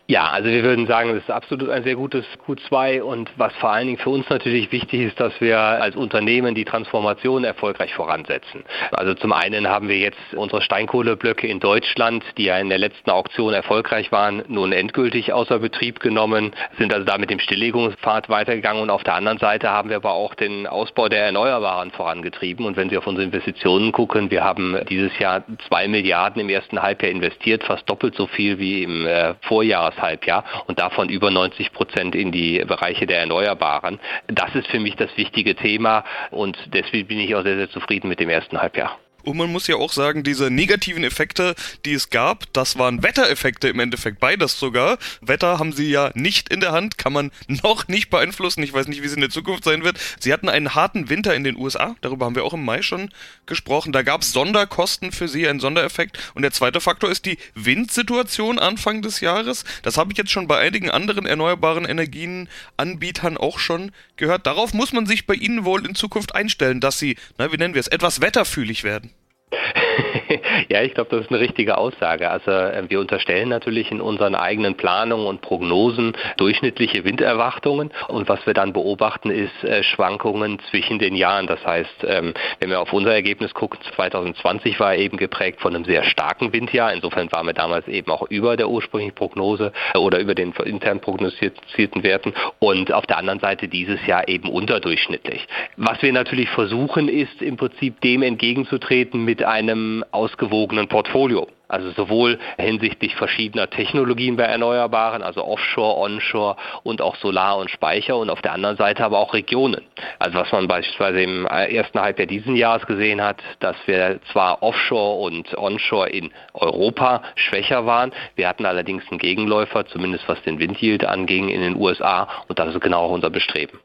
Ja, 0.07 0.31
also 0.31 0.49
wir 0.49 0.63
würden 0.63 0.85
sagen, 0.85 1.13
das 1.13 1.23
ist 1.23 1.31
absolut 1.31 1.69
ein 1.69 1.83
sehr 1.85 1.95
gutes 1.95 2.25
Q2 2.45 3.01
und 3.01 3.31
was 3.37 3.53
vor 3.55 3.71
allen 3.71 3.87
Dingen 3.87 3.97
für 3.97 4.09
uns 4.09 4.29
natürlich 4.29 4.69
wichtig 4.73 4.99
ist, 4.99 5.17
dass 5.17 5.39
wir 5.39 5.57
als 5.57 5.95
Unternehmen 5.95 6.55
die 6.55 6.65
Transformation 6.65 7.45
erfolgreich 7.45 7.93
voransetzen. 7.93 8.65
Also 8.91 9.13
zum 9.13 9.31
einen 9.31 9.69
haben 9.69 9.87
wir 9.87 9.97
jetzt 9.97 10.19
unsere 10.35 10.61
Steinkohleblöcke 10.61 11.47
in 11.47 11.61
Deutschland, 11.61 12.25
die 12.37 12.43
ja 12.43 12.57
in 12.57 12.67
der 12.67 12.79
letzten 12.79 13.11
Auktion 13.11 13.53
erfolgreich 13.53 14.11
waren, 14.11 14.43
nun 14.49 14.73
endgültig 14.73 15.31
außer 15.31 15.59
Betrieb 15.59 16.01
genommen, 16.01 16.51
sind 16.77 16.93
also 16.93 17.05
da 17.05 17.17
mit 17.17 17.29
dem 17.29 17.39
Stilllegungspfad 17.39 18.27
weitergegangen 18.27 18.81
und 18.81 18.89
auf 18.89 19.05
der 19.05 19.13
anderen 19.13 19.37
Seite 19.37 19.69
haben 19.69 19.87
wir 19.87 19.95
aber 19.95 20.11
auch 20.11 20.35
den 20.35 20.67
Ausbau 20.67 21.07
der 21.07 21.23
Erneuerbaren 21.27 21.91
vorangetrieben 21.91 22.65
und 22.65 22.75
wenn 22.75 22.89
Sie 22.89 22.97
auf 22.97 23.07
unsere 23.07 23.23
Investitionen 23.23 23.93
gucken, 23.93 24.31
wir 24.31 24.43
haben 24.43 24.77
dieses 24.89 25.17
Jahr 25.17 25.45
zwei 25.69 25.87
Milliarden 25.87 26.41
im 26.41 26.49
ersten 26.49 26.81
Halbjahr 26.81 27.09
investiert, 27.09 27.63
fast 27.63 27.89
doppelt 27.89 28.15
so 28.15 28.27
viel 28.27 28.59
wie 28.59 28.83
im 28.83 29.05
äh, 29.05 29.35
Vorjahr 29.43 29.92
Jahreshalbjahr 29.93 30.43
und 30.67 30.79
davon 30.79 31.09
über 31.09 31.31
90 31.31 31.71
Prozent 31.71 32.15
in 32.15 32.31
die 32.31 32.63
Bereiche 32.65 33.05
der 33.05 33.19
Erneuerbaren. 33.19 33.99
Das 34.27 34.53
ist 34.55 34.67
für 34.67 34.79
mich 34.79 34.95
das 34.95 35.15
wichtige 35.17 35.55
Thema 35.55 36.03
und 36.31 36.57
deswegen 36.73 37.07
bin 37.07 37.19
ich 37.19 37.35
auch 37.35 37.43
sehr, 37.43 37.57
sehr 37.57 37.69
zufrieden 37.69 38.09
mit 38.09 38.19
dem 38.19 38.29
ersten 38.29 38.61
Halbjahr. 38.61 38.97
Und 39.23 39.37
man 39.37 39.51
muss 39.51 39.67
ja 39.67 39.77
auch 39.77 39.91
sagen, 39.91 40.23
diese 40.23 40.51
negativen 40.51 41.03
Effekte, 41.03 41.55
die 41.85 41.93
es 41.93 42.09
gab, 42.09 42.51
das 42.53 42.77
waren 42.77 43.03
Wettereffekte 43.03 43.69
im 43.69 43.79
Endeffekt, 43.79 44.19
beides 44.19 44.59
sogar. 44.59 44.97
Wetter 45.21 45.59
haben 45.59 45.71
sie 45.71 45.89
ja 45.89 46.11
nicht 46.13 46.49
in 46.49 46.59
der 46.59 46.73
Hand, 46.73 46.97
kann 46.97 47.13
man 47.13 47.31
noch 47.47 47.87
nicht 47.87 48.09
beeinflussen. 48.09 48.63
Ich 48.63 48.73
weiß 48.73 48.87
nicht, 48.87 49.01
wie 49.01 49.07
es 49.07 49.13
in 49.13 49.21
der 49.21 49.29
Zukunft 49.29 49.63
sein 49.63 49.83
wird. 49.83 49.97
Sie 50.19 50.33
hatten 50.33 50.49
einen 50.49 50.75
harten 50.75 51.09
Winter 51.09 51.33
in 51.35 51.43
den 51.43 51.57
USA, 51.57 51.95
darüber 52.01 52.25
haben 52.25 52.35
wir 52.35 52.43
auch 52.43 52.53
im 52.53 52.65
Mai 52.65 52.81
schon 52.81 53.09
gesprochen. 53.45 53.93
Da 53.93 54.01
gab 54.01 54.21
es 54.21 54.33
Sonderkosten 54.33 55.11
für 55.11 55.27
sie, 55.27 55.47
ein 55.47 55.59
Sondereffekt. 55.59 56.19
Und 56.33 56.41
der 56.41 56.51
zweite 56.51 56.81
Faktor 56.81 57.09
ist 57.09 57.25
die 57.25 57.37
Windsituation 57.55 58.59
Anfang 58.59 59.01
des 59.01 59.21
Jahres. 59.21 59.63
Das 59.83 59.97
habe 59.97 60.11
ich 60.11 60.17
jetzt 60.17 60.31
schon 60.31 60.47
bei 60.47 60.59
einigen 60.59 60.89
anderen 60.89 61.25
erneuerbaren 61.25 61.85
Energienanbietern 61.85 63.37
auch 63.37 63.59
schon 63.59 63.91
gehört. 64.17 64.45
Darauf 64.45 64.73
muss 64.73 64.91
man 64.91 65.05
sich 65.05 65.25
bei 65.25 65.35
Ihnen 65.35 65.63
wohl 65.63 65.85
in 65.85 65.95
Zukunft 65.95 66.35
einstellen, 66.35 66.79
dass 66.79 66.99
Sie, 66.99 67.15
na, 67.37 67.51
wie 67.51 67.57
nennen 67.57 67.73
wir 67.73 67.79
es, 67.79 67.87
etwas 67.87 68.21
wetterfühlig 68.21 68.83
werden. 68.83 69.12
ja, 70.69 70.81
ich 70.81 70.93
glaube, 70.93 71.09
das 71.11 71.25
ist 71.25 71.31
eine 71.31 71.39
richtige 71.39 71.77
Aussage. 71.77 72.29
Also 72.29 72.51
äh, 72.51 72.83
wir 72.87 72.99
unterstellen 72.99 73.49
natürlich 73.49 73.91
in 73.91 74.01
unseren 74.01 74.35
eigenen 74.35 74.75
Planungen 74.75 75.27
und 75.27 75.41
Prognosen 75.41 76.13
durchschnittliche 76.37 77.03
Winderwartungen 77.03 77.91
und 78.07 78.29
was 78.29 78.45
wir 78.45 78.53
dann 78.53 78.73
beobachten, 78.73 79.29
ist 79.29 79.63
äh, 79.63 79.83
Schwankungen 79.83 80.59
zwischen 80.69 80.99
den 80.99 81.15
Jahren. 81.15 81.47
Das 81.47 81.63
heißt, 81.65 82.05
ähm, 82.07 82.33
wenn 82.59 82.69
wir 82.69 82.79
auf 82.79 82.93
unser 82.93 83.13
Ergebnis 83.13 83.53
gucken, 83.53 83.79
2020 83.95 84.79
war 84.79 84.95
eben 84.95 85.17
geprägt 85.17 85.61
von 85.61 85.75
einem 85.75 85.85
sehr 85.85 86.03
starken 86.03 86.53
Windjahr. 86.53 86.93
Insofern 86.93 87.31
waren 87.31 87.45
wir 87.45 87.53
damals 87.53 87.87
eben 87.87 88.11
auch 88.11 88.29
über 88.29 88.57
der 88.57 88.69
ursprünglichen 88.69 89.15
Prognose 89.15 89.71
äh, 89.93 89.97
oder 89.97 90.19
über 90.19 90.35
den 90.35 90.53
intern 90.65 90.99
prognostizierten 90.99 92.03
Werten 92.03 92.33
und 92.59 92.91
auf 92.93 93.05
der 93.05 93.17
anderen 93.17 93.39
Seite 93.39 93.67
dieses 93.67 94.05
Jahr 94.05 94.27
eben 94.27 94.49
unterdurchschnittlich. 94.49 95.47
Was 95.77 96.01
wir 96.01 96.13
natürlich 96.13 96.49
versuchen, 96.49 97.09
ist 97.09 97.41
im 97.41 97.57
Prinzip 97.57 98.01
dem 98.01 98.23
entgegenzutreten 98.23 99.23
mit 99.25 99.42
einem 99.45 100.03
ausgewogenen 100.11 100.87
Portfolio. 100.87 101.47
Also 101.73 101.89
sowohl 101.89 102.37
hinsichtlich 102.57 103.15
verschiedener 103.15 103.67
Technologien 103.67 104.35
bei 104.35 104.43
Erneuerbaren, 104.43 105.23
also 105.23 105.43
Offshore, 105.43 105.97
Onshore 105.97 106.55
und 106.83 107.01
auch 107.01 107.15
Solar 107.15 107.57
und 107.57 107.71
Speicher 107.71 108.15
und 108.15 108.29
auf 108.29 108.43
der 108.43 108.53
anderen 108.53 108.77
Seite 108.77 109.03
aber 109.03 109.17
auch 109.17 109.33
Regionen. 109.33 109.81
Also 110.19 110.37
was 110.37 110.51
man 110.51 110.67
beispielsweise 110.67 111.21
im 111.21 111.47
ersten 111.47 111.99
Halbjahr 111.99 112.27
diesen 112.27 112.55
Jahres 112.55 112.85
gesehen 112.85 113.23
hat, 113.23 113.41
dass 113.59 113.75
wir 113.87 114.19
zwar 114.31 114.61
Offshore 114.61 115.21
und 115.25 115.57
Onshore 115.57 116.09
in 116.09 116.31
Europa 116.53 117.23
schwächer 117.35 117.87
waren, 117.87 118.11
wir 118.35 118.47
hatten 118.47 118.67
allerdings 118.67 119.03
einen 119.09 119.17
Gegenläufer, 119.17 119.87
zumindest 119.87 120.29
was 120.29 120.39
den 120.43 120.59
Windyield 120.59 121.03
anging, 121.03 121.49
in 121.49 121.61
den 121.61 121.75
USA 121.75 122.27
und 122.49 122.59
das 122.59 122.75
ist 122.75 122.81
genau 122.81 123.09
unser 123.09 123.31
Bestreben. 123.31 123.79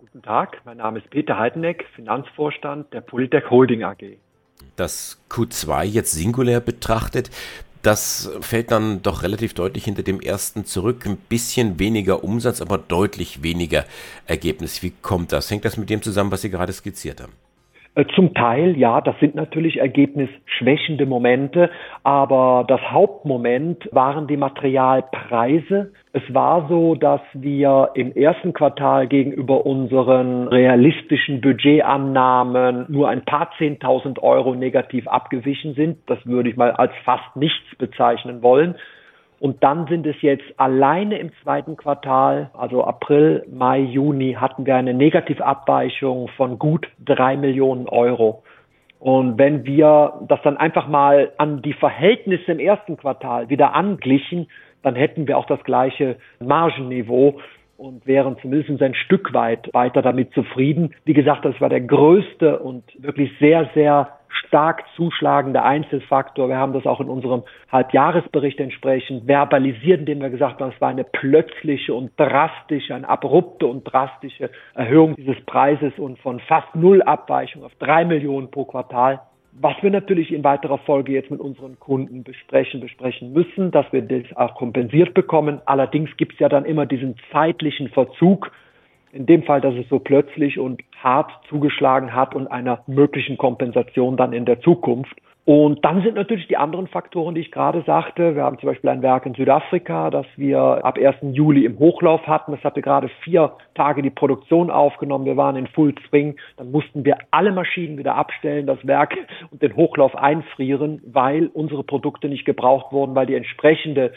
Guten 0.00 0.20
Tag, 0.20 0.60
mein 0.66 0.76
Name 0.76 0.98
ist 0.98 1.08
Peter 1.08 1.38
Heideneck, 1.38 1.86
Finanzvorstand 1.94 2.92
der 2.92 3.00
Politec 3.00 3.48
Holding 3.48 3.84
AG 3.84 4.18
das 4.76 5.18
Q2 5.30 5.84
jetzt 5.84 6.12
singulär 6.12 6.60
betrachtet, 6.60 7.30
das 7.82 8.30
fällt 8.40 8.70
dann 8.70 9.02
doch 9.02 9.22
relativ 9.22 9.54
deutlich 9.54 9.84
hinter 9.84 10.04
dem 10.04 10.20
ersten 10.20 10.64
zurück. 10.64 11.04
Ein 11.04 11.16
bisschen 11.16 11.80
weniger 11.80 12.22
Umsatz, 12.22 12.60
aber 12.60 12.78
deutlich 12.78 13.42
weniger 13.42 13.84
Ergebnis. 14.26 14.82
Wie 14.82 14.92
kommt 15.02 15.32
das? 15.32 15.50
Hängt 15.50 15.64
das 15.64 15.76
mit 15.76 15.90
dem 15.90 16.00
zusammen, 16.00 16.30
was 16.30 16.42
Sie 16.42 16.50
gerade 16.50 16.72
skizziert 16.72 17.20
haben? 17.20 17.32
Äh, 17.94 18.06
zum 18.14 18.32
Teil, 18.32 18.78
ja, 18.78 19.02
das 19.02 19.18
sind 19.20 19.34
natürlich 19.34 19.78
ergebnisschwächende 19.78 21.04
Momente, 21.04 21.70
aber 22.02 22.64
das 22.66 22.80
Hauptmoment 22.90 23.86
waren 23.92 24.26
die 24.26 24.38
Materialpreise. 24.38 25.92
Es 26.14 26.22
war 26.32 26.68
so, 26.68 26.94
dass 26.94 27.20
wir 27.34 27.90
im 27.94 28.12
ersten 28.14 28.54
Quartal 28.54 29.08
gegenüber 29.08 29.66
unseren 29.66 30.48
realistischen 30.48 31.42
Budgetannahmen 31.42 32.86
nur 32.88 33.10
ein 33.10 33.26
paar 33.26 33.50
Zehntausend 33.58 34.22
Euro 34.22 34.54
negativ 34.54 35.06
abgewichen 35.06 35.74
sind. 35.74 35.98
Das 36.06 36.24
würde 36.24 36.48
ich 36.48 36.56
mal 36.56 36.70
als 36.72 36.92
fast 37.04 37.36
nichts 37.36 37.76
bezeichnen 37.76 38.42
wollen. 38.42 38.74
Und 39.42 39.64
dann 39.64 39.88
sind 39.88 40.06
es 40.06 40.14
jetzt 40.22 40.44
alleine 40.56 41.18
im 41.18 41.32
zweiten 41.42 41.76
Quartal, 41.76 42.50
also 42.54 42.84
April, 42.84 43.44
Mai, 43.52 43.80
Juni, 43.80 44.34
hatten 44.34 44.66
wir 44.66 44.76
eine 44.76 44.94
Negativabweichung 44.94 46.28
von 46.36 46.60
gut 46.60 46.86
drei 47.04 47.36
Millionen 47.36 47.88
Euro. 47.88 48.44
Und 49.00 49.38
wenn 49.38 49.64
wir 49.64 50.12
das 50.28 50.38
dann 50.44 50.58
einfach 50.58 50.86
mal 50.86 51.32
an 51.38 51.60
die 51.60 51.72
Verhältnisse 51.72 52.52
im 52.52 52.60
ersten 52.60 52.96
Quartal 52.96 53.48
wieder 53.48 53.74
anglichen, 53.74 54.46
dann 54.84 54.94
hätten 54.94 55.26
wir 55.26 55.36
auch 55.36 55.46
das 55.46 55.64
gleiche 55.64 56.18
Margenniveau 56.38 57.40
und 57.76 58.06
wären 58.06 58.36
zumindest 58.40 58.80
ein 58.80 58.94
Stück 58.94 59.34
weit 59.34 59.68
weiter 59.74 60.02
damit 60.02 60.32
zufrieden. 60.34 60.94
Wie 61.04 61.14
gesagt, 61.14 61.44
das 61.44 61.60
war 61.60 61.68
der 61.68 61.80
größte 61.80 62.60
und 62.60 62.84
wirklich 63.02 63.32
sehr, 63.40 63.68
sehr 63.74 64.18
stark 64.46 64.84
zuschlagende 64.96 65.62
Einzelfaktor. 65.62 66.48
Wir 66.48 66.56
haben 66.56 66.72
das 66.72 66.86
auch 66.86 67.00
in 67.00 67.08
unserem 67.08 67.42
Halbjahresbericht 67.70 68.60
entsprechend 68.60 69.26
verbalisiert, 69.26 70.00
indem 70.00 70.20
wir 70.20 70.30
gesagt 70.30 70.60
haben, 70.60 70.72
es 70.74 70.80
war 70.80 70.90
eine 70.90 71.04
plötzliche 71.04 71.94
und 71.94 72.12
drastische, 72.16 72.94
eine 72.94 73.08
abrupte 73.08 73.66
und 73.66 73.84
drastische 73.84 74.50
Erhöhung 74.74 75.16
dieses 75.16 75.40
Preises 75.46 75.92
und 75.98 76.18
von 76.18 76.40
fast 76.40 76.74
null 76.74 77.02
Abweichung 77.02 77.64
auf 77.64 77.72
drei 77.78 78.04
Millionen 78.04 78.50
pro 78.50 78.64
Quartal. 78.64 79.20
Was 79.54 79.74
wir 79.82 79.90
natürlich 79.90 80.32
in 80.32 80.44
weiterer 80.44 80.78
Folge 80.78 81.12
jetzt 81.12 81.30
mit 81.30 81.40
unseren 81.40 81.78
Kunden 81.78 82.24
besprechen, 82.24 82.80
besprechen 82.80 83.34
müssen, 83.34 83.70
dass 83.70 83.84
wir 83.92 84.00
das 84.00 84.34
auch 84.34 84.54
kompensiert 84.54 85.12
bekommen. 85.12 85.60
Allerdings 85.66 86.16
gibt 86.16 86.34
es 86.34 86.38
ja 86.38 86.48
dann 86.48 86.64
immer 86.64 86.86
diesen 86.86 87.16
zeitlichen 87.30 87.88
Verzug, 87.90 88.50
in 89.12 89.26
dem 89.26 89.42
Fall, 89.42 89.60
dass 89.60 89.74
es 89.74 89.86
so 89.90 89.98
plötzlich 89.98 90.58
und 90.58 90.82
hart 91.02 91.30
zugeschlagen 91.48 92.14
hat 92.14 92.34
und 92.34 92.48
einer 92.48 92.80
möglichen 92.86 93.36
Kompensation 93.38 94.16
dann 94.16 94.32
in 94.32 94.44
der 94.44 94.60
Zukunft. 94.60 95.16
Und 95.44 95.84
dann 95.84 96.02
sind 96.02 96.14
natürlich 96.14 96.46
die 96.46 96.56
anderen 96.56 96.86
Faktoren, 96.86 97.34
die 97.34 97.40
ich 97.40 97.50
gerade 97.50 97.82
sagte. 97.84 98.36
Wir 98.36 98.44
haben 98.44 98.60
zum 98.60 98.68
Beispiel 98.68 98.90
ein 98.90 99.02
Werk 99.02 99.26
in 99.26 99.34
Südafrika, 99.34 100.10
das 100.10 100.24
wir 100.36 100.60
ab 100.60 100.96
1. 100.96 101.16
Juli 101.32 101.64
im 101.64 101.80
Hochlauf 101.80 102.24
hatten. 102.28 102.52
Das 102.52 102.62
hatte 102.62 102.80
gerade 102.80 103.08
vier 103.24 103.52
Tage 103.74 104.02
die 104.02 104.10
Produktion 104.10 104.70
aufgenommen. 104.70 105.24
Wir 105.24 105.36
waren 105.36 105.56
in 105.56 105.66
Full 105.66 105.96
Swing. 106.08 106.36
Dann 106.58 106.70
mussten 106.70 107.04
wir 107.04 107.18
alle 107.32 107.50
Maschinen 107.50 107.98
wieder 107.98 108.14
abstellen, 108.14 108.68
das 108.68 108.86
Werk 108.86 109.16
und 109.50 109.60
den 109.62 109.74
Hochlauf 109.74 110.14
einfrieren, 110.14 111.02
weil 111.06 111.48
unsere 111.48 111.82
Produkte 111.82 112.28
nicht 112.28 112.44
gebraucht 112.44 112.92
wurden, 112.92 113.16
weil 113.16 113.26
die 113.26 113.34
entsprechende 113.34 114.12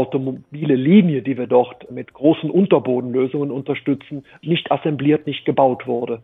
automobile 0.00 0.74
Linie, 0.74 1.22
die 1.22 1.36
wir 1.36 1.46
dort 1.46 1.90
mit 1.90 2.12
großen 2.12 2.50
Unterbodenlösungen 2.50 3.50
unterstützen, 3.50 4.24
nicht 4.42 4.70
assembliert, 4.72 5.26
nicht 5.26 5.44
gebaut 5.44 5.86
wurde. 5.86 6.22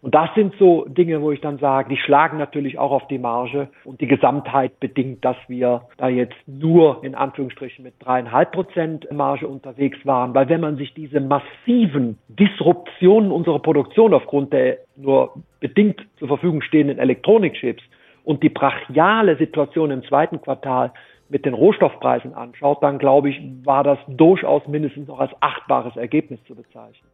Und 0.00 0.14
das 0.14 0.28
sind 0.36 0.54
so 0.60 0.84
Dinge, 0.84 1.20
wo 1.22 1.32
ich 1.32 1.40
dann 1.40 1.58
sage, 1.58 1.88
die 1.88 1.96
schlagen 1.96 2.38
natürlich 2.38 2.78
auch 2.78 2.92
auf 2.92 3.08
die 3.08 3.18
Marge 3.18 3.68
und 3.84 4.00
die 4.00 4.06
Gesamtheit 4.06 4.78
bedingt, 4.78 5.24
dass 5.24 5.36
wir 5.48 5.82
da 5.96 6.08
jetzt 6.08 6.36
nur 6.46 7.02
in 7.02 7.16
Anführungsstrichen 7.16 7.82
mit 7.82 7.94
dreieinhalb 7.98 8.52
Prozent 8.52 9.10
Marge 9.10 9.48
unterwegs 9.48 9.98
waren. 10.04 10.34
Weil 10.34 10.48
wenn 10.48 10.60
man 10.60 10.76
sich 10.76 10.94
diese 10.94 11.20
massiven 11.20 12.18
Disruptionen 12.28 13.32
unserer 13.32 13.58
Produktion 13.58 14.14
aufgrund 14.14 14.52
der 14.52 14.78
nur 14.96 15.34
bedingt 15.58 16.00
zur 16.20 16.28
Verfügung 16.28 16.62
stehenden 16.62 16.98
Elektronikchips 16.98 17.82
und 18.22 18.44
die 18.44 18.50
brachiale 18.50 19.36
Situation 19.36 19.90
im 19.90 20.04
zweiten 20.04 20.40
Quartal 20.40 20.92
mit 21.28 21.44
den 21.44 21.54
Rohstoffpreisen 21.54 22.34
anschaut, 22.34 22.82
dann 22.82 22.98
glaube 22.98 23.30
ich, 23.30 23.40
war 23.64 23.84
das 23.84 23.98
durchaus 24.08 24.66
mindestens 24.66 25.08
noch 25.08 25.18
als 25.18 25.32
achtbares 25.40 25.96
Ergebnis 25.96 26.40
zu 26.46 26.54
bezeichnen. 26.54 27.08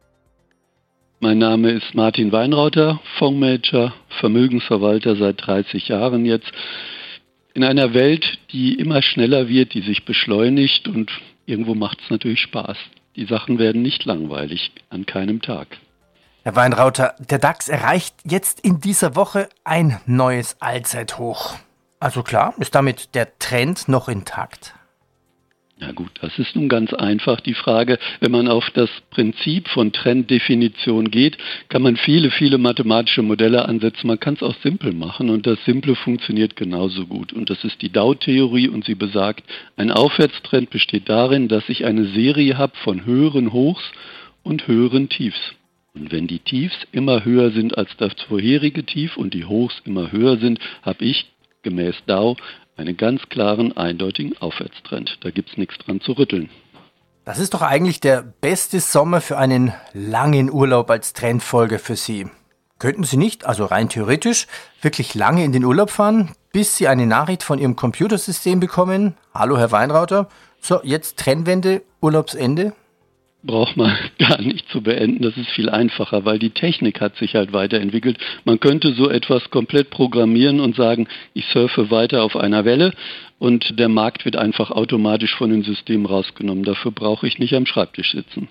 Mein 1.19 1.37
Name 1.37 1.71
ist 1.71 1.95
Martin 1.95 2.31
Weinrauter, 2.31 2.99
Fondsmanager, 3.17 3.93
Vermögensverwalter 4.19 5.15
seit 5.15 5.45
30 5.45 5.87
Jahren 5.87 6.25
jetzt. 6.25 6.51
In 7.53 7.63
einer 7.63 7.93
Welt, 7.93 8.37
die 8.51 8.75
immer 8.75 9.01
schneller 9.01 9.47
wird, 9.47 9.73
die 9.73 9.81
sich 9.81 10.03
beschleunigt 10.03 10.87
und 10.87 11.09
irgendwo 11.45 11.73
macht 11.73 12.01
es 12.01 12.09
natürlich 12.09 12.41
Spaß. 12.41 12.77
Die 13.15 13.25
Sachen 13.25 13.59
werden 13.59 13.81
nicht 13.81 14.03
langweilig, 14.03 14.71
an 14.89 15.05
keinem 15.05 15.41
Tag. 15.41 15.67
Herr 16.43 16.55
Weinrauter, 16.55 17.15
der 17.17 17.39
DAX 17.39 17.69
erreicht 17.69 18.13
jetzt 18.23 18.59
in 18.59 18.81
dieser 18.81 19.15
Woche 19.15 19.47
ein 19.63 19.99
neues 20.05 20.57
Allzeithoch. 20.59 21.55
Also 22.05 22.21
klar, 22.21 22.53
ist 22.59 22.75
damit 22.75 23.15
der 23.15 23.39
Trend 23.39 23.87
noch 23.87 24.07
intakt? 24.07 24.75
Ja 25.79 25.91
gut, 25.91 26.11
das 26.21 26.37
ist 26.37 26.55
nun 26.55 26.69
ganz 26.69 26.93
einfach 26.93 27.41
die 27.41 27.55
Frage. 27.55 27.97
Wenn 28.19 28.31
man 28.31 28.47
auf 28.47 28.69
das 28.75 28.91
Prinzip 29.09 29.67
von 29.69 29.91
Trenddefinition 29.91 31.09
geht, 31.09 31.39
kann 31.67 31.81
man 31.81 31.97
viele, 31.97 32.29
viele 32.29 32.59
mathematische 32.59 33.23
Modelle 33.23 33.67
ansetzen. 33.67 34.05
Man 34.05 34.19
kann 34.19 34.35
es 34.35 34.43
auch 34.43 34.53
simpel 34.61 34.93
machen 34.93 35.31
und 35.31 35.47
das 35.47 35.57
Simple 35.65 35.95
funktioniert 35.95 36.55
genauso 36.55 37.07
gut. 37.07 37.33
Und 37.33 37.49
das 37.49 37.63
ist 37.63 37.81
die 37.81 37.91
Dow-Theorie 37.91 38.67
und 38.67 38.85
sie 38.85 38.93
besagt, 38.93 39.43
ein 39.75 39.89
Aufwärtstrend 39.89 40.69
besteht 40.69 41.09
darin, 41.09 41.47
dass 41.47 41.67
ich 41.69 41.85
eine 41.85 42.05
Serie 42.09 42.55
habe 42.59 42.77
von 42.83 43.03
höheren 43.03 43.51
Hochs 43.51 43.83
und 44.43 44.67
höheren 44.67 45.09
Tiefs. 45.09 45.55
Und 45.95 46.11
wenn 46.11 46.27
die 46.27 46.39
Tiefs 46.39 46.75
immer 46.91 47.25
höher 47.25 47.49
sind 47.49 47.79
als 47.79 47.89
das 47.97 48.13
vorherige 48.27 48.83
Tief 48.83 49.17
und 49.17 49.33
die 49.33 49.45
Hochs 49.45 49.81
immer 49.85 50.11
höher 50.11 50.37
sind, 50.37 50.59
habe 50.83 51.03
ich 51.03 51.25
gemäß 51.65 51.95
Dow 52.05 52.37
einen 52.77 52.95
ganz 52.95 53.21
klaren, 53.29 53.75
eindeutigen 53.75 54.37
Aufwärtstrend. 54.37 55.17
Da 55.21 55.31
gibt 55.31 55.49
es 55.49 55.57
nichts 55.57 55.77
dran 55.79 55.99
zu 55.99 56.13
rütteln. 56.13 56.49
Das 57.25 57.39
ist 57.39 57.53
doch 57.53 57.61
eigentlich 57.61 57.99
der 57.99 58.21
beste 58.21 58.79
Sommer 58.79 59.19
für 59.19 59.37
einen 59.37 59.73
langen 59.93 60.51
Urlaub 60.51 60.89
als 60.91 61.13
Trendfolge 61.13 61.79
für 61.79 61.95
Sie. 61.95 62.27
Könnten 62.77 63.03
Sie 63.03 63.17
nicht, 63.17 63.45
also 63.45 63.65
rein 63.65 63.89
theoretisch, 63.89 64.47
wirklich 64.81 65.15
lange 65.15 65.43
in 65.43 65.51
den 65.51 65.65
Urlaub 65.65 65.89
fahren, 65.89 66.35
bis 66.51 66.77
Sie 66.77 66.87
eine 66.87 67.07
Nachricht 67.07 67.41
von 67.41 67.57
Ihrem 67.57 67.75
Computersystem 67.75 68.59
bekommen? 68.59 69.15
Hallo, 69.33 69.57
Herr 69.57 69.71
Weinrauter. 69.71 70.29
So, 70.61 70.81
jetzt 70.83 71.17
Trennwende, 71.17 71.81
Urlaubsende? 72.01 72.73
Braucht 73.45 73.77
man 73.77 73.97
gar 74.19 74.41
nicht 74.41 74.67
zu 74.69 74.81
beenden. 74.81 75.23
Das 75.23 75.37
ist 75.37 75.49
viel 75.49 75.69
einfacher, 75.69 76.25
weil 76.25 76.39
die 76.39 76.51
Technik 76.51 77.01
hat 77.01 77.15
sich 77.17 77.35
halt 77.35 77.53
weiterentwickelt. 77.53 78.17
Man 78.43 78.59
könnte 78.59 78.93
so 78.93 79.09
etwas 79.09 79.49
komplett 79.49 79.89
programmieren 79.89 80.59
und 80.59 80.75
sagen, 80.75 81.07
ich 81.33 81.45
surfe 81.47 81.91
weiter 81.91 82.23
auf 82.23 82.35
einer 82.35 82.65
Welle 82.65 82.93
und 83.39 83.79
der 83.79 83.89
Markt 83.89 84.25
wird 84.25 84.35
einfach 84.35 84.71
automatisch 84.71 85.35
von 85.35 85.49
den 85.49 85.63
Systemen 85.63 86.05
rausgenommen. 86.05 86.63
Dafür 86.63 86.91
brauche 86.91 87.27
ich 87.27 87.39
nicht 87.39 87.53
am 87.53 87.65
Schreibtisch 87.65 88.11
sitzen. 88.11 88.47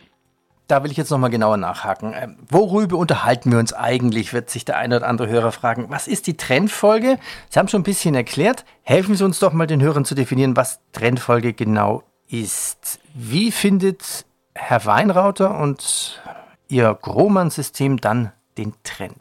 Da 0.67 0.83
will 0.83 0.91
ich 0.91 0.97
jetzt 0.97 1.11
nochmal 1.11 1.29
genauer 1.29 1.59
nachhaken. 1.59 2.15
Ähm, 2.17 2.37
worüber 2.49 2.97
unterhalten 2.97 3.53
wir 3.53 3.59
uns 3.59 3.75
eigentlich, 3.75 4.33
wird 4.33 4.49
sich 4.49 4.65
der 4.65 4.79
eine 4.79 4.97
oder 4.97 5.07
andere 5.07 5.29
Hörer 5.29 5.53
fragen. 5.53 5.87
Was 5.91 6.09
ist 6.09 6.27
die 6.27 6.39
Trendfolge? 6.39 7.19
Sie 7.51 7.59
haben 7.59 7.69
schon 7.69 7.81
ein 7.83 7.85
bisschen 7.85 8.15
erklärt. 8.15 8.65
Helfen 8.83 9.15
Sie 9.15 9.25
uns 9.25 9.39
doch 9.41 9.53
mal 9.53 9.67
den 9.67 9.83
Hörern 9.83 10.07
zu 10.07 10.15
definieren, 10.15 10.57
was 10.57 10.81
Trendfolge 10.93 11.53
genau 11.53 12.03
ist. 12.29 12.99
Wie 13.13 13.53
findet 13.53 14.25
Herr 14.67 14.87
Weinrauter 14.87 15.61
und 15.61 16.23
Ihr 16.71 16.97
Grohmann-System 17.03 17.99
dann 17.99 18.33
den 18.57 18.73
Trend? 18.83 19.19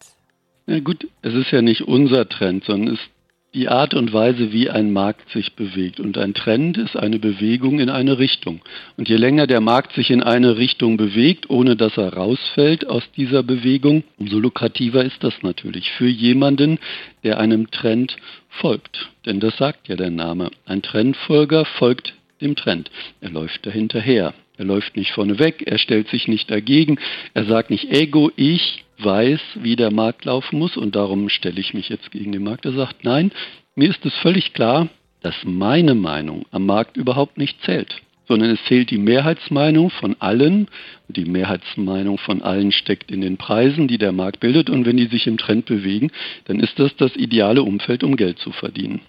Ja 0.68 0.80
gut, 0.80 1.06
es 1.22 1.34
ist 1.34 1.52
ja 1.52 1.62
nicht 1.62 1.82
unser 1.82 2.30
Trend, 2.30 2.64
sondern 2.64 2.94
es 2.94 3.02
ist 3.02 3.10
die 3.54 3.68
Art 3.68 3.94
und 3.94 4.14
Weise, 4.14 4.54
wie 4.54 4.70
ein 4.70 4.94
Markt 4.94 5.30
sich 5.32 5.54
bewegt. 5.54 6.00
Und 6.00 6.18
ein 6.18 6.34
Trend 6.34 6.78
ist 6.78 6.96
eine 6.96 7.20
Bewegung 7.20 7.82
in 7.82 7.90
eine 7.90 8.20
Richtung. 8.20 8.62
Und 8.96 9.10
je 9.10 9.18
länger 9.18 9.46
der 9.46 9.60
Markt 9.60 9.92
sich 9.92 10.12
in 10.12 10.24
eine 10.24 10.56
Richtung 10.56 10.96
bewegt, 10.96 11.50
ohne 11.50 11.76
dass 11.76 11.98
er 11.98 12.14
rausfällt 12.14 12.88
aus 12.88 13.04
dieser 13.18 13.44
Bewegung, 13.44 14.06
umso 14.18 14.40
lukrativer 14.40 15.04
ist 15.04 15.22
das 15.26 15.34
natürlich 15.42 15.92
für 15.92 16.08
jemanden, 16.08 16.80
der 17.26 17.38
einem 17.38 17.70
Trend 17.70 18.16
folgt. 18.48 19.10
Denn 19.26 19.42
das 19.42 19.58
sagt 19.58 19.90
ja 19.90 19.98
der 19.98 20.10
Name. 20.10 20.52
Ein 20.66 20.82
Trendfolger 20.82 21.66
folgt 21.66 22.14
dem 22.40 22.56
Trend. 22.56 22.90
Er 23.20 23.30
läuft 23.30 23.66
dahinterher. 23.66 24.34
Er 24.58 24.66
läuft 24.66 24.96
nicht 24.96 25.12
vorneweg, 25.12 25.64
er 25.66 25.80
stellt 25.80 26.10
sich 26.10 26.28
nicht 26.28 26.52
dagegen, 26.52 27.00
er 27.34 27.46
sagt 27.46 27.72
nicht 27.72 27.92
Ego, 27.92 28.32
ich 28.36 28.84
weiß, 29.00 29.42
wie 29.56 29.76
der 29.76 29.92
Markt 29.92 30.26
laufen 30.26 30.60
muss 30.60 30.78
und 30.78 30.96
darum 30.96 31.30
stelle 31.30 31.60
ich 31.60 31.74
mich 31.74 31.90
jetzt 31.90 32.12
gegen 32.12 32.32
den 32.32 32.44
Markt. 32.44 32.66
Er 32.66 32.74
sagt, 32.74 33.04
nein, 33.04 33.32
mir 33.76 33.90
ist 33.90 34.06
es 34.06 34.14
völlig 34.18 34.54
klar, 34.54 34.90
dass 35.22 35.36
meine 35.44 35.96
Meinung 35.96 36.46
am 36.52 36.68
Markt 36.68 36.98
überhaupt 36.98 37.40
nicht 37.40 37.64
zählt, 37.64 38.02
sondern 38.28 38.52
es 38.52 38.64
zählt 38.66 38.92
die 38.92 39.00
Mehrheitsmeinung 39.00 39.90
von 39.90 40.16
allen. 40.20 40.68
Die 41.08 41.26
Mehrheitsmeinung 41.26 42.20
von 42.20 42.44
allen 42.44 42.72
steckt 42.72 43.10
in 43.10 43.22
den 43.22 43.38
Preisen, 43.38 43.88
die 43.88 43.98
der 43.98 44.12
Markt 44.12 44.40
bildet 44.40 44.70
und 44.70 44.86
wenn 44.86 44.98
die 44.98 45.08
sich 45.08 45.26
im 45.26 45.38
Trend 45.38 45.66
bewegen, 45.66 46.12
dann 46.46 46.60
ist 46.60 46.78
das 46.78 46.96
das 46.98 47.16
ideale 47.16 47.64
Umfeld, 47.64 48.04
um 48.04 48.16
Geld 48.18 48.38
zu 48.38 48.52
verdienen. 48.52 49.02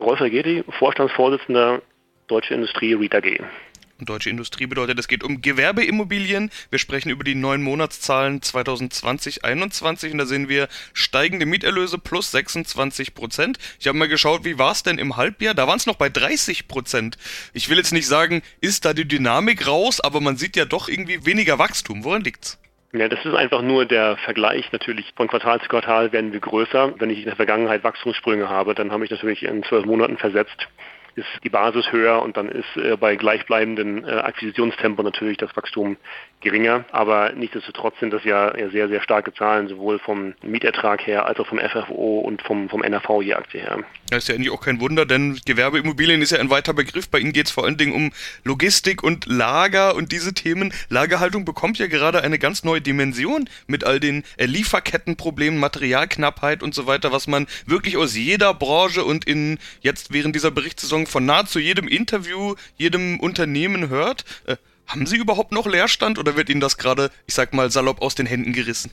Rolf 0.00 0.20
Regeti, 0.20 0.62
Vorstandsvorsitzender 0.68 1.82
Deutsche 2.26 2.54
Industrie 2.54 2.94
Rita 2.94 3.20
G. 3.20 3.38
Deutsche 4.04 4.30
Industrie 4.30 4.66
bedeutet, 4.66 4.98
es 4.98 5.08
geht 5.08 5.24
um 5.24 5.40
Gewerbeimmobilien. 5.40 6.50
Wir 6.70 6.78
sprechen 6.78 7.10
über 7.10 7.24
die 7.24 7.34
neun 7.34 7.62
Monatszahlen 7.62 8.40
2020-21 8.40 10.12
und 10.12 10.18
da 10.18 10.26
sehen 10.26 10.48
wir 10.48 10.68
steigende 10.92 11.46
Mieterlöse 11.46 11.98
plus 11.98 12.30
26 12.30 13.14
Prozent. 13.14 13.58
Ich 13.80 13.86
habe 13.86 13.98
mal 13.98 14.08
geschaut, 14.08 14.44
wie 14.44 14.58
war 14.58 14.72
es 14.72 14.82
denn 14.82 14.98
im 14.98 15.16
Halbjahr? 15.16 15.54
Da 15.54 15.66
waren 15.66 15.78
es 15.78 15.86
noch 15.86 15.96
bei 15.96 16.08
30 16.08 16.68
Prozent. 16.68 17.16
Ich 17.52 17.68
will 17.68 17.78
jetzt 17.78 17.92
nicht 17.92 18.06
sagen, 18.06 18.42
ist 18.60 18.84
da 18.84 18.94
die 18.94 19.08
Dynamik 19.08 19.66
raus, 19.66 20.00
aber 20.00 20.20
man 20.20 20.36
sieht 20.36 20.56
ja 20.56 20.64
doch 20.64 20.88
irgendwie 20.88 21.24
weniger 21.26 21.58
Wachstum. 21.58 22.04
Woran 22.04 22.22
liegt's? 22.22 22.58
Ja, 22.94 23.08
das 23.08 23.24
ist 23.24 23.34
einfach 23.34 23.60
nur 23.60 23.86
der 23.86 24.16
Vergleich. 24.18 24.70
Natürlich 24.70 25.12
von 25.16 25.26
Quartal 25.26 25.60
zu 25.60 25.68
Quartal 25.68 26.12
werden 26.12 26.32
wir 26.32 26.38
größer. 26.38 26.94
Wenn 26.98 27.10
ich 27.10 27.18
in 27.18 27.24
der 27.24 27.34
Vergangenheit 27.34 27.82
Wachstumssprünge 27.82 28.48
habe, 28.48 28.74
dann 28.74 28.92
habe 28.92 29.04
ich 29.04 29.10
natürlich 29.10 29.42
in 29.42 29.64
zwölf 29.64 29.84
Monaten 29.84 30.16
versetzt 30.16 30.68
ist 31.16 31.28
die 31.42 31.48
Basis 31.48 31.90
höher 31.92 32.22
und 32.22 32.36
dann 32.36 32.48
ist 32.48 32.76
äh, 32.76 32.96
bei 32.96 33.16
gleichbleibenden 33.16 34.04
äh, 34.04 34.10
Akquisitionstempo 34.10 35.02
natürlich 35.02 35.38
das 35.38 35.56
Wachstum 35.56 35.96
geringer. 36.44 36.84
Aber 36.92 37.32
nichtsdestotrotz 37.32 37.98
sind 37.98 38.12
das 38.12 38.22
ja, 38.24 38.52
sehr, 38.70 38.88
sehr 38.88 39.02
starke 39.02 39.34
Zahlen, 39.34 39.66
sowohl 39.66 39.98
vom 39.98 40.34
Mietertrag 40.42 41.04
her 41.06 41.26
als 41.26 41.40
auch 41.40 41.46
vom 41.46 41.58
FFO 41.58 42.20
und 42.20 42.42
vom, 42.42 42.68
vom 42.68 42.82
NRV 42.82 43.22
je 43.22 43.34
Aktie 43.34 43.60
her. 43.60 43.78
Das 44.10 44.24
ist 44.24 44.28
ja 44.28 44.36
eigentlich 44.36 44.50
auch 44.50 44.60
kein 44.60 44.80
Wunder, 44.80 45.06
denn 45.06 45.40
Gewerbeimmobilien 45.44 46.22
ist 46.22 46.30
ja 46.30 46.38
ein 46.38 46.50
weiter 46.50 46.74
Begriff. 46.74 47.08
Bei 47.08 47.18
Ihnen 47.18 47.32
geht 47.32 47.46
es 47.46 47.52
vor 47.52 47.64
allen 47.64 47.78
Dingen 47.78 47.92
um 47.92 48.12
Logistik 48.44 49.02
und 49.02 49.26
Lager 49.26 49.96
und 49.96 50.12
diese 50.12 50.34
Themen. 50.34 50.72
Lagerhaltung 50.88 51.44
bekommt 51.44 51.78
ja 51.78 51.86
gerade 51.86 52.22
eine 52.22 52.38
ganz 52.38 52.62
neue 52.62 52.80
Dimension 52.80 53.48
mit 53.66 53.84
all 53.84 53.98
den 53.98 54.22
äh, 54.36 54.46
Lieferkettenproblemen, 54.46 55.58
Materialknappheit 55.58 56.62
und 56.62 56.74
so 56.74 56.86
weiter, 56.86 57.10
was 57.10 57.26
man 57.26 57.46
wirklich 57.66 57.96
aus 57.96 58.14
jeder 58.14 58.54
Branche 58.54 59.04
und 59.04 59.24
in 59.24 59.58
jetzt 59.80 60.12
während 60.12 60.36
dieser 60.36 60.50
Berichtssaison 60.50 61.06
von 61.06 61.24
nahezu 61.24 61.58
jedem 61.58 61.88
Interview, 61.88 62.54
jedem 62.76 63.18
Unternehmen 63.18 63.88
hört. 63.88 64.24
Haben 64.86 65.06
Sie 65.06 65.16
überhaupt 65.16 65.52
noch 65.52 65.66
Leerstand 65.66 66.18
oder 66.18 66.36
wird 66.36 66.48
Ihnen 66.48 66.60
das 66.60 66.76
gerade, 66.76 67.10
ich 67.26 67.34
sag 67.34 67.54
mal, 67.54 67.70
salopp 67.70 68.02
aus 68.02 68.14
den 68.14 68.26
Händen 68.26 68.52
gerissen? 68.52 68.90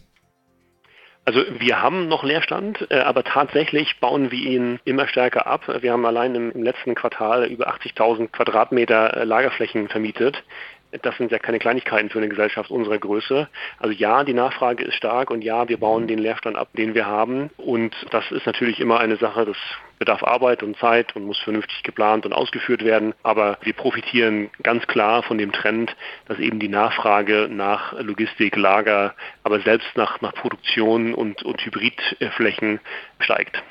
Also 1.24 1.44
wir 1.60 1.82
haben 1.82 2.08
noch 2.08 2.24
Leerstand, 2.24 2.88
äh, 2.90 3.00
aber 3.00 3.24
tatsächlich 3.24 4.00
bauen 4.00 4.32
wir 4.32 4.40
ihn 4.40 4.80
immer 4.86 5.08
stärker 5.08 5.46
ab. 5.46 5.62
Wir 5.82 5.92
haben 5.92 6.06
allein 6.06 6.34
im, 6.34 6.64
letzten 6.64 6.96
Quartal 6.96 7.46
über 7.46 7.72
80.000 7.72 8.30
Quadratmeter 8.30 9.18
äh, 9.18 9.24
Lagerflächen 9.24 9.88
vermietet. 9.88 10.44
Das 11.04 11.16
sind 11.18 11.32
ja 11.32 11.40
keine 11.40 11.60
Kleinigkeiten 11.60 12.10
für 12.10 12.18
eine 12.18 12.28
Gesellschaft 12.28 12.70
unserer 12.72 12.98
Größe. 12.98 13.48
Also 13.78 13.94
ja, 13.96 14.24
die 14.24 14.34
Nachfrage 14.34 14.84
ist 14.84 14.96
stark 14.96 15.30
und 15.30 15.42
ja, 15.44 15.70
wir 15.70 15.78
bauen 15.78 16.08
den 16.08 16.20
Leerstand 16.20 16.58
ab, 16.58 16.70
den 16.74 16.96
wir 16.96 17.06
haben. 17.06 17.50
Und 17.56 17.96
das 18.10 18.30
ist 18.32 18.46
natürlich 18.46 18.80
immer 18.80 19.00
eine 19.00 19.16
Sache 19.16 19.46
des 19.46 19.58
bedarf 20.02 20.24
Arbeit 20.24 20.64
und 20.64 20.76
Zeit 20.78 21.16
und 21.16 21.26
muss 21.26 21.38
vernünftig 21.38 21.84
geplant 21.84 22.26
und 22.26 22.34
ausgeführt 22.34 22.84
werden. 22.84 23.14
Aber 23.22 23.60
wir 23.62 23.74
profitieren 23.74 24.50
ganz 24.64 24.88
klar 24.88 25.22
von 25.22 25.38
dem 25.38 25.52
Trend, 25.52 25.96
dass 26.28 26.40
eben 26.40 26.60
die 26.60 26.70
Nachfrage 26.70 27.48
nach 27.52 27.94
Logistik, 28.02 28.56
Lager, 28.56 29.14
aber 29.44 29.62
selbst 29.62 29.96
nach, 29.96 30.20
nach 30.22 30.34
Produktion 30.34 31.14
und, 31.14 31.44
und 31.44 31.64
Hybridflächen 31.64 32.80
steigt. 33.20 33.62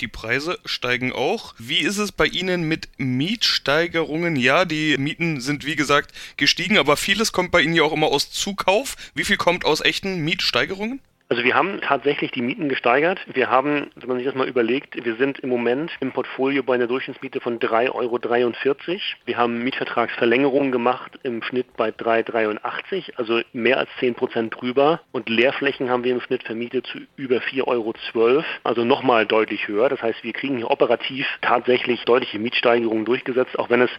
Die 0.00 0.06
Preise 0.06 0.60
steigen 0.64 1.12
auch. 1.12 1.54
Wie 1.58 1.80
ist 1.80 1.98
es 1.98 2.12
bei 2.12 2.26
Ihnen 2.26 2.68
mit 2.68 2.88
Mietsteigerungen? 2.98 4.36
Ja, 4.36 4.64
die 4.64 4.96
Mieten 4.96 5.40
sind 5.40 5.66
wie 5.66 5.74
gesagt 5.74 6.12
gestiegen, 6.36 6.78
aber 6.78 6.96
vieles 6.96 7.32
kommt 7.32 7.50
bei 7.50 7.62
Ihnen 7.62 7.74
ja 7.74 7.82
auch 7.82 7.92
immer 7.92 8.08
aus 8.08 8.30
Zukauf. 8.30 8.94
Wie 9.14 9.24
viel 9.24 9.38
kommt 9.38 9.64
aus 9.64 9.80
echten 9.80 10.20
Mietsteigerungen? 10.24 11.00
Also 11.30 11.42
wir 11.42 11.54
haben 11.54 11.80
tatsächlich 11.80 12.32
die 12.32 12.42
Mieten 12.42 12.68
gesteigert. 12.68 13.18
Wir 13.32 13.48
haben, 13.48 13.90
wenn 13.96 14.08
man 14.08 14.18
sich 14.18 14.26
das 14.26 14.34
mal 14.34 14.46
überlegt, 14.46 15.02
wir 15.02 15.16
sind 15.16 15.38
im 15.38 15.48
Moment 15.48 15.90
im 16.00 16.12
Portfolio 16.12 16.62
bei 16.62 16.74
einer 16.74 16.86
Durchschnittsmiete 16.86 17.40
von 17.40 17.58
3,43 17.58 17.90
Euro. 17.94 19.00
Wir 19.24 19.38
haben 19.38 19.64
Mietvertragsverlängerungen 19.64 20.70
gemacht 20.70 21.18
im 21.22 21.42
Schnitt 21.42 21.78
bei 21.78 21.88
3,83, 21.88 23.14
also 23.16 23.40
mehr 23.54 23.78
als 23.78 23.88
10 24.00 24.14
Prozent 24.16 24.54
drüber. 24.54 25.00
Und 25.12 25.30
Leerflächen 25.30 25.88
haben 25.88 26.04
wir 26.04 26.12
im 26.12 26.20
Schnitt 26.20 26.42
vermietet 26.42 26.86
zu 26.86 26.98
über 27.16 27.38
4,12 27.38 27.66
Euro, 27.66 28.44
also 28.62 28.84
nochmal 28.84 29.24
deutlich 29.24 29.66
höher. 29.66 29.88
Das 29.88 30.02
heißt, 30.02 30.22
wir 30.24 30.34
kriegen 30.34 30.58
hier 30.58 30.70
operativ 30.70 31.26
tatsächlich 31.40 32.04
deutliche 32.04 32.38
Mietsteigerungen 32.38 33.06
durchgesetzt, 33.06 33.58
auch 33.58 33.70
wenn 33.70 33.80
es 33.80 33.90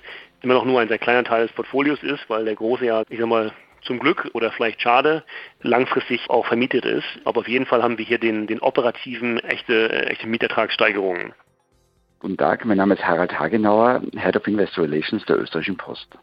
immer 0.43 0.53
noch 0.53 0.65
nur 0.65 0.79
ein 0.79 0.89
sehr 0.89 0.99
kleiner 0.99 1.23
Teil 1.23 1.47
des 1.47 1.55
Portfolios 1.55 2.03
ist, 2.03 2.29
weil 2.29 2.45
der 2.45 2.55
große 2.55 2.85
ja, 2.85 3.03
ich 3.09 3.19
sag 3.19 3.27
mal, 3.27 3.51
zum 3.85 3.99
Glück 3.99 4.29
oder 4.33 4.51
vielleicht 4.51 4.81
schade 4.81 5.23
langfristig 5.61 6.29
auch 6.29 6.45
vermietet 6.45 6.85
ist. 6.85 7.05
Aber 7.23 7.39
auf 7.39 7.47
jeden 7.47 7.65
Fall 7.65 7.81
haben 7.81 7.97
wir 7.97 8.05
hier 8.05 8.19
den, 8.19 8.47
den 8.47 8.59
operativen, 8.59 9.39
echte, 9.39 9.89
äh, 9.91 10.07
echte 10.07 10.27
Mietertragssteigerungen. 10.27 11.33
Guten 12.19 12.37
Tag, 12.37 12.65
mein 12.65 12.77
Name 12.77 12.95
ist 12.95 13.05
Harald 13.05 13.37
Hagenauer, 13.39 14.01
Head 14.15 14.35
of 14.35 14.47
Investor 14.47 14.85
Relations 14.85 15.23
der 15.25 15.39
Österreichischen 15.39 15.77
Post. 15.77 16.17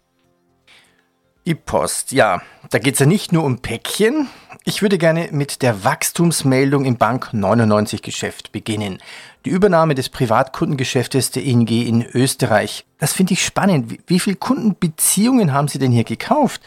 Die 1.45 1.57
Post, 1.57 2.13
ja, 2.13 2.41
da 2.71 2.79
geht 2.79 2.95
es 2.95 3.01
ja 3.01 3.07
nicht 3.07 3.33
nur 3.33 3.43
um 3.43 3.59
Päckchen. 3.59 4.29
Ich 4.63 4.81
würde 4.81 4.97
gerne 4.97 5.31
mit 5.33 5.63
der 5.63 5.83
Wachstumsmeldung 5.83 6.85
im 6.85 6.99
Bank 6.99 7.31
99 7.33 8.01
Geschäft 8.01 8.53
beginnen. 8.53 8.99
Die 9.45 9.51
Übernahme 9.51 9.97
des 9.97 10.09
Privatkundengeschäftes 10.09 11.33
der 11.33 11.43
ING 11.43 11.67
in 11.67 12.07
Österreich. 12.07 12.85
Das 12.99 13.13
finde 13.13 13.33
ich 13.33 13.45
spannend. 13.45 13.99
Wie 14.07 14.21
viele 14.21 14.37
Kundenbeziehungen 14.37 15.53
haben 15.53 15.67
Sie 15.67 15.81
denn 15.81 15.91
hier 15.91 16.05
gekauft? 16.05 16.63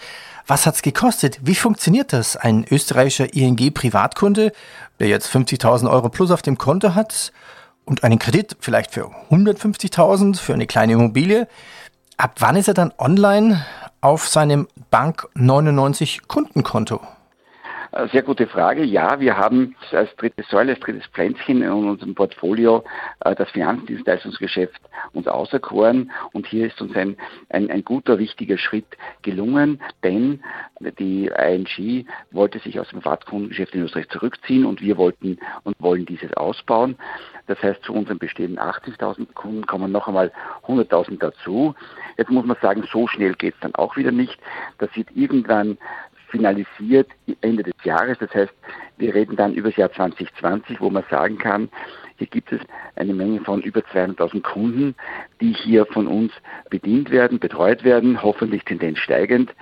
Was 0.46 0.66
hat's 0.66 0.82
gekostet? 0.82 1.40
Wie 1.42 1.56
funktioniert 1.56 2.12
das? 2.12 2.36
Ein 2.36 2.66
österreichischer 2.70 3.34
ING-Privatkunde, 3.34 4.52
der 5.00 5.08
jetzt 5.08 5.34
50.000 5.34 5.90
Euro 5.90 6.10
plus 6.10 6.32
auf 6.32 6.42
dem 6.42 6.58
Konto 6.58 6.96
hat 6.96 7.32
und 7.86 8.04
einen 8.04 8.20
Kredit 8.20 8.58
vielleicht 8.60 8.92
für 8.92 9.10
150.000 9.32 10.38
für 10.38 10.54
eine 10.54 10.68
kleine 10.68 10.94
Immobilie. 10.94 11.48
Ab 12.18 12.36
wann 12.40 12.58
ist 12.58 12.68
er 12.68 12.74
dann 12.74 12.94
online 12.98 13.66
auf 14.06 14.28
seinem 14.28 14.68
Bank 14.92 15.28
99 15.34 16.28
Kundenkonto? 16.28 17.02
Äh, 17.96 18.10
sehr 18.10 18.24
gute 18.24 18.46
Frage. 18.46 18.84
Ja, 18.84 19.22
wir 19.22 19.38
haben 19.38 19.76
als 19.92 20.14
dritte 20.18 20.44
Säule, 20.50 20.74
als 20.74 20.82
drittes 20.82 21.06
Pflänzchen 21.08 21.62
in 21.62 21.70
unserem 21.70 22.14
Portfolio 22.14 22.84
äh, 23.22 23.34
das 23.36 23.50
Finanzdienstleistungsgeschäft 23.52 24.82
uns 25.14 25.28
auserkoren. 25.28 26.12
Und 26.34 26.46
hier 26.46 26.68
ist 26.68 26.82
uns 26.82 26.94
ein, 26.96 27.16
ein, 27.50 27.72
ein 27.72 27.86
guter, 27.86 28.20
wichtiger 28.20 28.58
Schritt 28.58 28.86
gelungen, 29.22 29.82
denn 30.04 30.42
die 31.00 31.28
ING 31.28 32.06
wollte 32.32 32.60
sich 32.60 32.80
aus 32.80 32.90
dem 32.90 33.00
Privatkundengeschäft 33.00 33.74
in 33.74 33.84
Österreich 33.84 34.10
zurückziehen 34.10 34.66
und 34.66 34.82
wir 34.82 34.98
wollten 34.98 35.40
und 35.64 35.76
wollen 35.80 36.06
dieses 36.06 36.34
ausbauen. 36.34 36.98
Das 37.48 37.62
heißt, 37.62 37.84
zu 37.84 37.94
unseren 37.94 38.18
bestehenden 38.18 38.60
80.000 38.60 39.34
Kunden 39.34 39.66
kommen 39.68 39.92
noch 39.92 40.08
einmal 40.08 40.32
100.000 40.68 41.20
dazu. 41.20 41.76
Jetzt 42.18 42.32
muss 42.32 42.46
man 42.46 42.58
sagen, 42.62 42.84
so 42.92 43.08
schnell 43.08 43.36
geht 43.36 43.54
es 43.54 43.60
dann 43.62 43.76
auch 43.76 43.96
wieder 43.96 44.12
nicht. 44.12 44.38
Das 44.80 44.90
wird 44.96 45.10
irgendwann 45.14 45.78
finalisiert 46.36 47.10
Ende 47.42 47.64
des 47.64 47.74
Jahres. 47.84 48.18
Das 48.20 48.34
heißt, 48.34 48.54
wir 48.98 49.16
reden 49.16 49.36
dann 49.36 49.54
über 49.54 49.70
das 49.70 49.78
Jahr 49.78 49.92
2020, 49.92 50.82
wo 50.82 50.90
man 50.90 51.04
sagen 51.10 51.38
kann, 51.38 51.70
hier 52.18 52.28
gibt 52.28 52.52
es 52.52 52.62
eine 52.96 53.14
Menge 53.14 53.42
von 53.42 53.62
über 53.62 53.82
200.000 53.82 54.42
Kunden, 54.42 54.96
die 55.42 55.54
hier 55.54 55.86
von 55.86 56.08
uns 56.08 56.32
bedient 56.70 57.10
werden, 57.10 57.40
betreut 57.40 57.84
werden, 57.84 58.22
hoffentlich 58.22 58.64
Tendenz 58.64 59.00
steigend, 59.00 59.54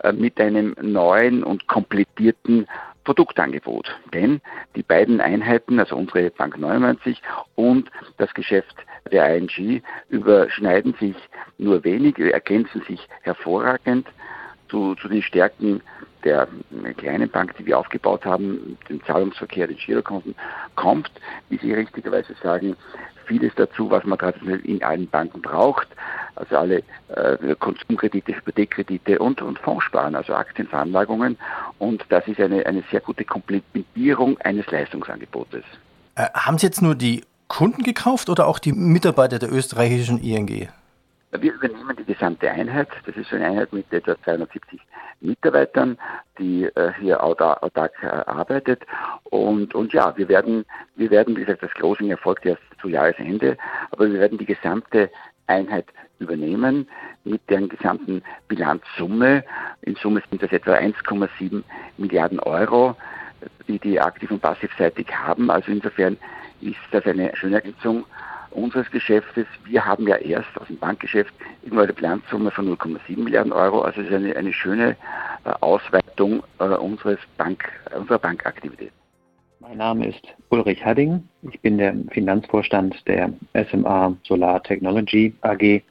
äh, 0.00 0.12
mit 0.12 0.38
einem 0.40 0.74
neuen 0.80 1.42
und 1.42 1.66
komplettierten 1.66 2.66
Produktangebot. 3.04 3.94
Denn 4.12 4.40
die 4.76 4.82
beiden 4.82 5.20
Einheiten, 5.20 5.78
also 5.78 5.96
unsere 5.96 6.30
Bank 6.30 6.58
99 6.58 7.22
und 7.54 7.90
das 8.18 8.32
Geschäft 8.34 8.76
der 9.12 9.36
ING, 9.36 9.82
überschneiden 10.08 10.94
sich 11.00 11.16
nur 11.58 11.84
wenig, 11.84 12.18
ergänzen 12.18 12.82
sich 12.88 13.06
hervorragend 13.22 14.06
zu, 14.68 14.94
zu 14.96 15.08
den 15.08 15.22
Stärken 15.22 15.80
der 16.24 16.48
kleinen 16.96 17.28
Bank, 17.28 17.56
die 17.56 17.66
wir 17.66 17.78
aufgebaut 17.78 18.24
haben, 18.24 18.78
den 18.88 19.02
Zahlungsverkehr, 19.04 19.66
den 19.66 19.76
Girokonten, 19.76 20.34
kommt, 20.74 21.10
wie 21.48 21.58
Sie 21.58 21.72
richtigerweise 21.72 22.34
sagen, 22.42 22.76
vieles 23.26 23.52
dazu, 23.56 23.90
was 23.90 24.04
man 24.04 24.18
traditionell 24.18 24.60
in 24.60 24.82
allen 24.82 25.08
Banken 25.08 25.40
braucht. 25.42 25.88
Also 26.36 26.56
alle 26.56 26.82
äh, 27.08 27.54
Konsumkredite, 27.58 28.34
Hypothekkredite 28.34 29.18
und, 29.18 29.40
und 29.40 29.58
Fondssparen, 29.58 30.14
also 30.14 30.34
Aktienveranlagungen. 30.34 31.38
Und 31.78 32.04
das 32.08 32.26
ist 32.26 32.40
eine, 32.40 32.66
eine 32.66 32.82
sehr 32.90 33.00
gute 33.00 33.24
Komplementierung 33.24 34.38
eines 34.40 34.66
Leistungsangebotes. 34.70 35.64
Äh, 36.16 36.28
haben 36.34 36.58
Sie 36.58 36.66
jetzt 36.66 36.82
nur 36.82 36.94
die 36.94 37.24
Kunden 37.48 37.82
gekauft 37.82 38.28
oder 38.28 38.46
auch 38.46 38.58
die 38.58 38.72
Mitarbeiter 38.72 39.38
der 39.38 39.52
österreichischen 39.52 40.22
ING? 40.22 40.68
Wir 41.38 41.52
übernehmen 41.52 41.96
die 41.96 42.04
gesamte 42.04 42.50
Einheit. 42.50 42.88
Das 43.06 43.16
ist 43.16 43.32
eine 43.32 43.46
Einheit 43.46 43.72
mit 43.72 43.92
etwa 43.92 44.16
270 44.22 44.80
Mitarbeitern, 45.20 45.98
die 46.38 46.64
äh, 46.64 46.92
hier 47.00 47.22
autark 47.22 47.92
äh, 48.02 48.06
arbeitet. 48.06 48.82
Und, 49.24 49.74
und 49.74 49.92
ja, 49.92 50.16
wir 50.16 50.28
werden, 50.28 50.64
wir 50.96 51.10
werden, 51.10 51.36
wie 51.36 51.40
gesagt, 51.40 51.62
das 51.62 51.72
Closing 51.72 52.10
erfolgt 52.10 52.46
erst 52.46 52.62
zu 52.80 52.88
Jahresende, 52.88 53.56
aber 53.90 54.10
wir 54.10 54.20
werden 54.20 54.38
die 54.38 54.46
gesamte 54.46 55.10
Einheit 55.46 55.86
übernehmen 56.18 56.88
mit 57.24 57.40
deren 57.50 57.68
gesamten 57.68 58.22
Bilanzsumme. 58.48 59.44
In 59.82 59.96
Summe 59.96 60.22
sind 60.30 60.42
das 60.42 60.52
etwa 60.52 60.74
1,7 60.74 61.62
Milliarden 61.96 62.38
Euro, 62.40 62.96
die 63.66 63.78
die 63.78 64.00
aktiv 64.00 64.30
und 64.30 64.40
passivseitig 64.40 65.08
haben. 65.12 65.50
Also 65.50 65.72
insofern 65.72 66.16
ist 66.60 66.76
das 66.92 67.04
eine 67.06 67.34
schöne 67.34 67.56
Ergänzung 67.56 68.04
unseres 68.54 68.90
Geschäftes. 68.90 69.46
Wir 69.64 69.84
haben 69.84 70.06
ja 70.06 70.16
erst 70.16 70.48
aus 70.60 70.66
dem 70.68 70.78
Bankgeschäft 70.78 71.34
irgendwo 71.62 71.82
eine 71.82 71.92
Bilanzsumme 71.92 72.50
von 72.50 72.68
0,7 72.68 73.18
Milliarden 73.18 73.52
Euro. 73.52 73.82
Also 73.82 74.00
es 74.00 74.08
ist 74.08 74.14
eine, 74.14 74.34
eine 74.36 74.52
schöne 74.52 74.96
äh, 75.44 75.50
Ausweitung 75.60 76.42
äh, 76.58 76.64
unseres 76.64 77.18
Bank, 77.36 77.64
unserer 77.96 78.18
Bankaktivität. 78.18 78.92
Mein 79.60 79.78
Name 79.78 80.08
ist 80.08 80.26
Ulrich 80.50 80.84
Hadding. 80.84 81.26
Ich 81.42 81.58
bin 81.60 81.78
der 81.78 81.94
Finanzvorstand 82.10 82.96
der 83.08 83.32
SMA 83.70 84.14
Solar 84.24 84.62
Technology 84.62 85.34
AG 85.40 85.82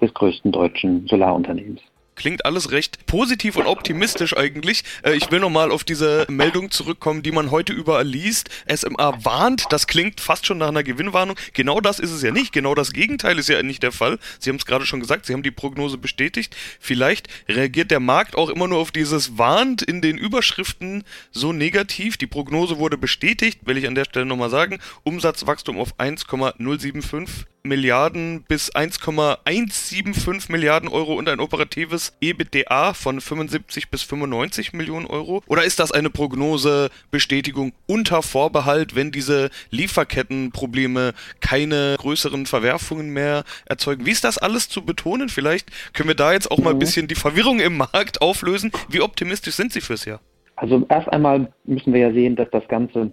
des 0.00 0.12
größten 0.14 0.50
deutschen 0.50 1.06
Solarunternehmens. 1.06 1.80
Klingt 2.14 2.44
alles 2.44 2.70
recht 2.70 3.06
positiv 3.06 3.56
und 3.56 3.66
optimistisch 3.66 4.36
eigentlich. 4.36 4.84
Äh, 5.02 5.14
ich 5.14 5.30
will 5.30 5.40
nochmal 5.40 5.70
auf 5.70 5.82
diese 5.82 6.26
Meldung 6.28 6.70
zurückkommen, 6.70 7.22
die 7.22 7.32
man 7.32 7.50
heute 7.50 7.72
überall 7.72 8.06
liest. 8.06 8.50
SMA 8.68 9.24
warnt, 9.24 9.64
das 9.70 9.86
klingt 9.86 10.20
fast 10.20 10.46
schon 10.46 10.58
nach 10.58 10.68
einer 10.68 10.82
Gewinnwarnung. 10.82 11.36
Genau 11.54 11.80
das 11.80 11.98
ist 11.98 12.10
es 12.10 12.22
ja 12.22 12.30
nicht. 12.30 12.52
Genau 12.52 12.74
das 12.74 12.92
Gegenteil 12.92 13.38
ist 13.38 13.48
ja 13.48 13.62
nicht 13.62 13.82
der 13.82 13.92
Fall. 13.92 14.18
Sie 14.38 14.50
haben 14.50 14.56
es 14.56 14.66
gerade 14.66 14.84
schon 14.84 15.00
gesagt, 15.00 15.26
Sie 15.26 15.32
haben 15.32 15.42
die 15.42 15.50
Prognose 15.50 15.96
bestätigt. 15.96 16.54
Vielleicht 16.80 17.28
reagiert 17.48 17.90
der 17.90 18.00
Markt 18.00 18.36
auch 18.36 18.50
immer 18.50 18.68
nur 18.68 18.78
auf 18.78 18.90
dieses 18.90 19.38
warnt 19.38 19.80
in 19.82 20.02
den 20.02 20.18
Überschriften 20.18 21.04
so 21.30 21.52
negativ. 21.52 22.18
Die 22.18 22.26
Prognose 22.26 22.78
wurde 22.78 22.98
bestätigt, 22.98 23.60
will 23.64 23.78
ich 23.78 23.86
an 23.86 23.94
der 23.94 24.04
Stelle 24.04 24.26
nochmal 24.26 24.50
sagen. 24.50 24.80
Umsatzwachstum 25.04 25.78
auf 25.78 25.98
1,075 25.98 27.46
Milliarden 27.64 28.44
bis 28.48 28.70
1,175 28.74 30.48
Milliarden 30.50 30.88
Euro 30.88 31.14
und 31.14 31.28
ein 31.28 31.38
operatives 31.38 32.16
EBITDA 32.20 32.92
von 32.92 33.20
75 33.20 33.88
bis 33.88 34.02
95 34.02 34.72
Millionen 34.72 35.06
Euro? 35.06 35.42
Oder 35.46 35.62
ist 35.62 35.78
das 35.78 35.92
eine 35.92 36.10
Prognosebestätigung 36.10 37.72
unter 37.86 38.22
Vorbehalt, 38.22 38.96
wenn 38.96 39.12
diese 39.12 39.50
Lieferkettenprobleme 39.70 41.12
keine 41.40 41.96
größeren 41.98 42.46
Verwerfungen 42.46 43.10
mehr 43.10 43.44
erzeugen? 43.66 44.06
Wie 44.06 44.10
ist 44.10 44.24
das 44.24 44.38
alles 44.38 44.68
zu 44.68 44.84
betonen? 44.84 45.28
Vielleicht 45.28 45.70
können 45.92 46.08
wir 46.08 46.16
da 46.16 46.32
jetzt 46.32 46.50
auch 46.50 46.58
mal 46.58 46.70
ein 46.70 46.76
mhm. 46.76 46.80
bisschen 46.80 47.06
die 47.06 47.14
Verwirrung 47.14 47.60
im 47.60 47.76
Markt 47.76 48.20
auflösen. 48.20 48.72
Wie 48.88 49.00
optimistisch 49.00 49.54
sind 49.54 49.72
Sie 49.72 49.80
fürs 49.80 50.04
Jahr? 50.04 50.20
Also 50.56 50.84
erst 50.88 51.08
einmal 51.08 51.52
müssen 51.64 51.92
wir 51.92 52.00
ja 52.00 52.12
sehen, 52.12 52.36
dass 52.36 52.50
das 52.50 52.66
Ganze 52.68 53.12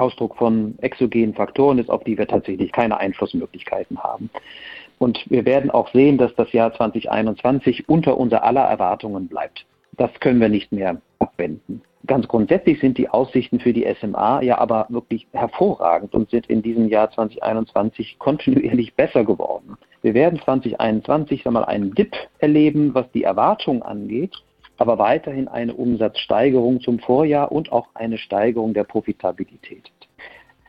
Ausdruck 0.00 0.36
von 0.36 0.74
exogenen 0.80 1.34
Faktoren 1.34 1.78
ist, 1.78 1.90
auf 1.90 2.04
die 2.04 2.18
wir 2.18 2.26
tatsächlich 2.26 2.72
keine 2.72 2.98
Einflussmöglichkeiten 2.98 4.02
haben. 4.02 4.30
Und 4.98 5.24
wir 5.30 5.44
werden 5.44 5.70
auch 5.70 5.90
sehen, 5.92 6.18
dass 6.18 6.34
das 6.34 6.52
Jahr 6.52 6.74
2021 6.74 7.88
unter 7.88 8.18
unser 8.18 8.44
aller 8.44 8.64
Erwartungen 8.64 9.28
bleibt. 9.28 9.64
Das 9.92 10.10
können 10.20 10.40
wir 10.40 10.48
nicht 10.48 10.72
mehr 10.72 11.00
abwenden. 11.18 11.82
Ganz 12.06 12.26
grundsätzlich 12.28 12.80
sind 12.80 12.96
die 12.96 13.10
Aussichten 13.10 13.60
für 13.60 13.74
die 13.74 13.86
SMA 14.00 14.40
ja 14.42 14.58
aber 14.58 14.86
wirklich 14.88 15.26
hervorragend 15.32 16.14
und 16.14 16.30
sind 16.30 16.46
in 16.46 16.62
diesem 16.62 16.88
Jahr 16.88 17.10
2021 17.10 18.18
kontinuierlich 18.18 18.94
besser 18.94 19.24
geworden. 19.24 19.76
Wir 20.00 20.14
werden 20.14 20.40
2021 20.42 21.46
einmal 21.46 21.66
einen 21.66 21.94
Dip 21.94 22.14
erleben, 22.38 22.94
was 22.94 23.10
die 23.12 23.24
Erwartung 23.24 23.82
angeht 23.82 24.34
aber 24.80 24.98
weiterhin 24.98 25.46
eine 25.46 25.74
Umsatzsteigerung 25.74 26.80
zum 26.80 27.00
Vorjahr 27.00 27.52
und 27.52 27.70
auch 27.70 27.88
eine 27.92 28.16
Steigerung 28.16 28.72
der 28.72 28.84
Profitabilität. 28.84 29.92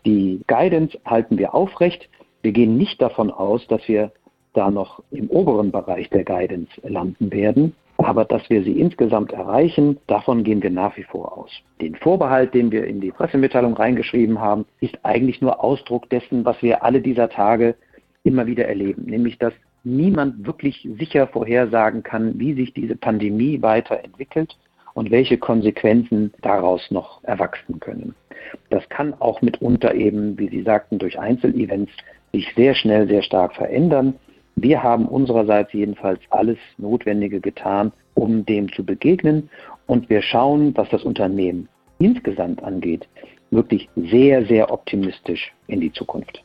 Die 0.06 0.41
Guidance 0.47 1.00
halten 1.06 1.38
wir 1.38 1.56
aufrecht. 1.56 2.10
Wir 2.41 2.52
gehen 2.52 2.78
nicht 2.78 3.02
davon 3.02 3.32
aus, 3.32 3.65
dass 3.67 3.88
wir 3.88 4.12
da 4.54 4.69
noch 4.69 5.02
im 5.12 5.30
oberen 5.30 5.71
Bereich 5.71 6.10
der 6.10 6.26
Guidance 6.26 6.69
landen 6.84 7.32
werden. 7.32 7.74
Aber 8.00 8.26
dass 8.26 8.50
wir 8.50 8.63
sie 8.63 8.82
insgesamt 8.82 9.32
erreichen, 9.32 9.97
davon 10.08 10.43
gehen 10.43 10.62
wir 10.62 10.71
nach 10.71 10.97
wie 10.97 11.04
vor 11.04 11.38
aus. 11.38 11.52
Den 11.80 11.95
Vorbehalt, 11.95 12.54
den 12.54 12.69
wir 12.69 12.84
in 12.84 13.00
die 13.00 13.12
Pressemitteilung 13.12 13.76
reingeschrieben 13.76 14.41
haben, 14.41 14.65
ist 14.82 14.97
eigentlich 15.04 15.39
nur 15.39 15.63
Ausdruck 15.63 16.10
dessen, 16.10 16.43
was 16.43 16.62
wir 16.62 16.84
alle 16.84 17.00
dieser 17.00 17.30
Tage 17.30 17.76
immer 18.24 18.45
wieder 18.45 18.67
erleben, 18.67 19.06
nämlich 19.06 19.38
dass 19.38 19.54
niemand 19.83 20.45
wirklich 20.45 20.87
sicher 20.99 21.27
vorhersagen 21.27 22.03
kann, 22.03 22.39
wie 22.39 22.53
sich 22.53 22.73
diese 22.73 22.95
Pandemie 22.95 23.61
weiterentwickelt 23.61 24.57
und 24.93 25.11
welche 25.11 25.37
Konsequenzen 25.37 26.33
daraus 26.41 26.91
noch 26.91 27.23
erwachsen 27.23 27.79
können. 27.79 28.15
Das 28.69 28.87
kann 28.89 29.13
auch 29.19 29.41
mitunter 29.41 29.93
eben, 29.93 30.37
wie 30.37 30.49
Sie 30.49 30.63
sagten, 30.63 30.99
durch 30.99 31.19
Einzelevents 31.19 31.91
sich 32.33 32.53
sehr 32.55 32.75
schnell, 32.75 33.07
sehr 33.07 33.21
stark 33.21 33.55
verändern. 33.55 34.15
Wir 34.55 34.83
haben 34.83 35.05
unsererseits 35.05 35.73
jedenfalls 35.73 36.19
alles 36.29 36.57
Notwendige 36.77 37.39
getan, 37.39 37.91
um 38.13 38.45
dem 38.45 38.71
zu 38.71 38.85
begegnen. 38.85 39.49
Und 39.87 40.09
wir 40.09 40.21
schauen, 40.21 40.75
was 40.75 40.89
das 40.89 41.03
Unternehmen 41.03 41.67
insgesamt 41.99 42.63
angeht, 42.63 43.07
wirklich 43.51 43.89
sehr, 43.95 44.45
sehr 44.45 44.71
optimistisch 44.71 45.53
in 45.67 45.81
die 45.81 45.91
Zukunft. 45.91 46.43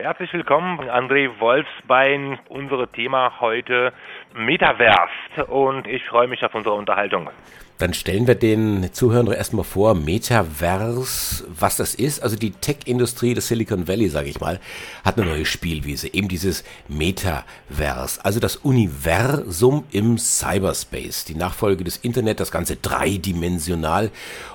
Herzlich 0.00 0.32
willkommen, 0.32 0.78
André 0.88 1.40
Wolfsbein. 1.40 2.38
Unser 2.48 2.90
Thema 2.92 3.40
heute 3.40 3.92
Metaverse 4.32 5.44
und 5.48 5.88
ich 5.88 6.04
freue 6.04 6.28
mich 6.28 6.44
auf 6.44 6.54
unsere 6.54 6.76
Unterhaltung. 6.76 7.30
Dann 7.78 7.94
stellen 7.94 8.26
wir 8.26 8.34
den 8.34 8.90
Zuhörern 8.92 9.26
erstmal 9.28 9.64
vor, 9.64 9.94
Metaverse, 9.94 11.44
was 11.48 11.76
das 11.76 11.94
ist. 11.94 12.22
Also 12.22 12.36
die 12.36 12.52
Tech-Industrie 12.52 13.34
des 13.34 13.48
Silicon 13.48 13.88
Valley, 13.88 14.08
sage 14.08 14.28
ich 14.28 14.40
mal, 14.40 14.60
hat 15.04 15.18
eine 15.18 15.26
neue 15.26 15.46
Spielwiese, 15.46 16.12
eben 16.12 16.28
dieses 16.28 16.64
Metaverse, 16.88 18.24
also 18.24 18.40
das 18.40 18.56
Universum 18.56 19.84
im 19.90 20.18
Cyberspace, 20.18 21.24
die 21.24 21.34
Nachfolge 21.34 21.84
des 21.84 21.96
Internet, 21.98 22.40
das 22.40 22.50
Ganze 22.50 22.76
dreidimensional. 22.76 24.10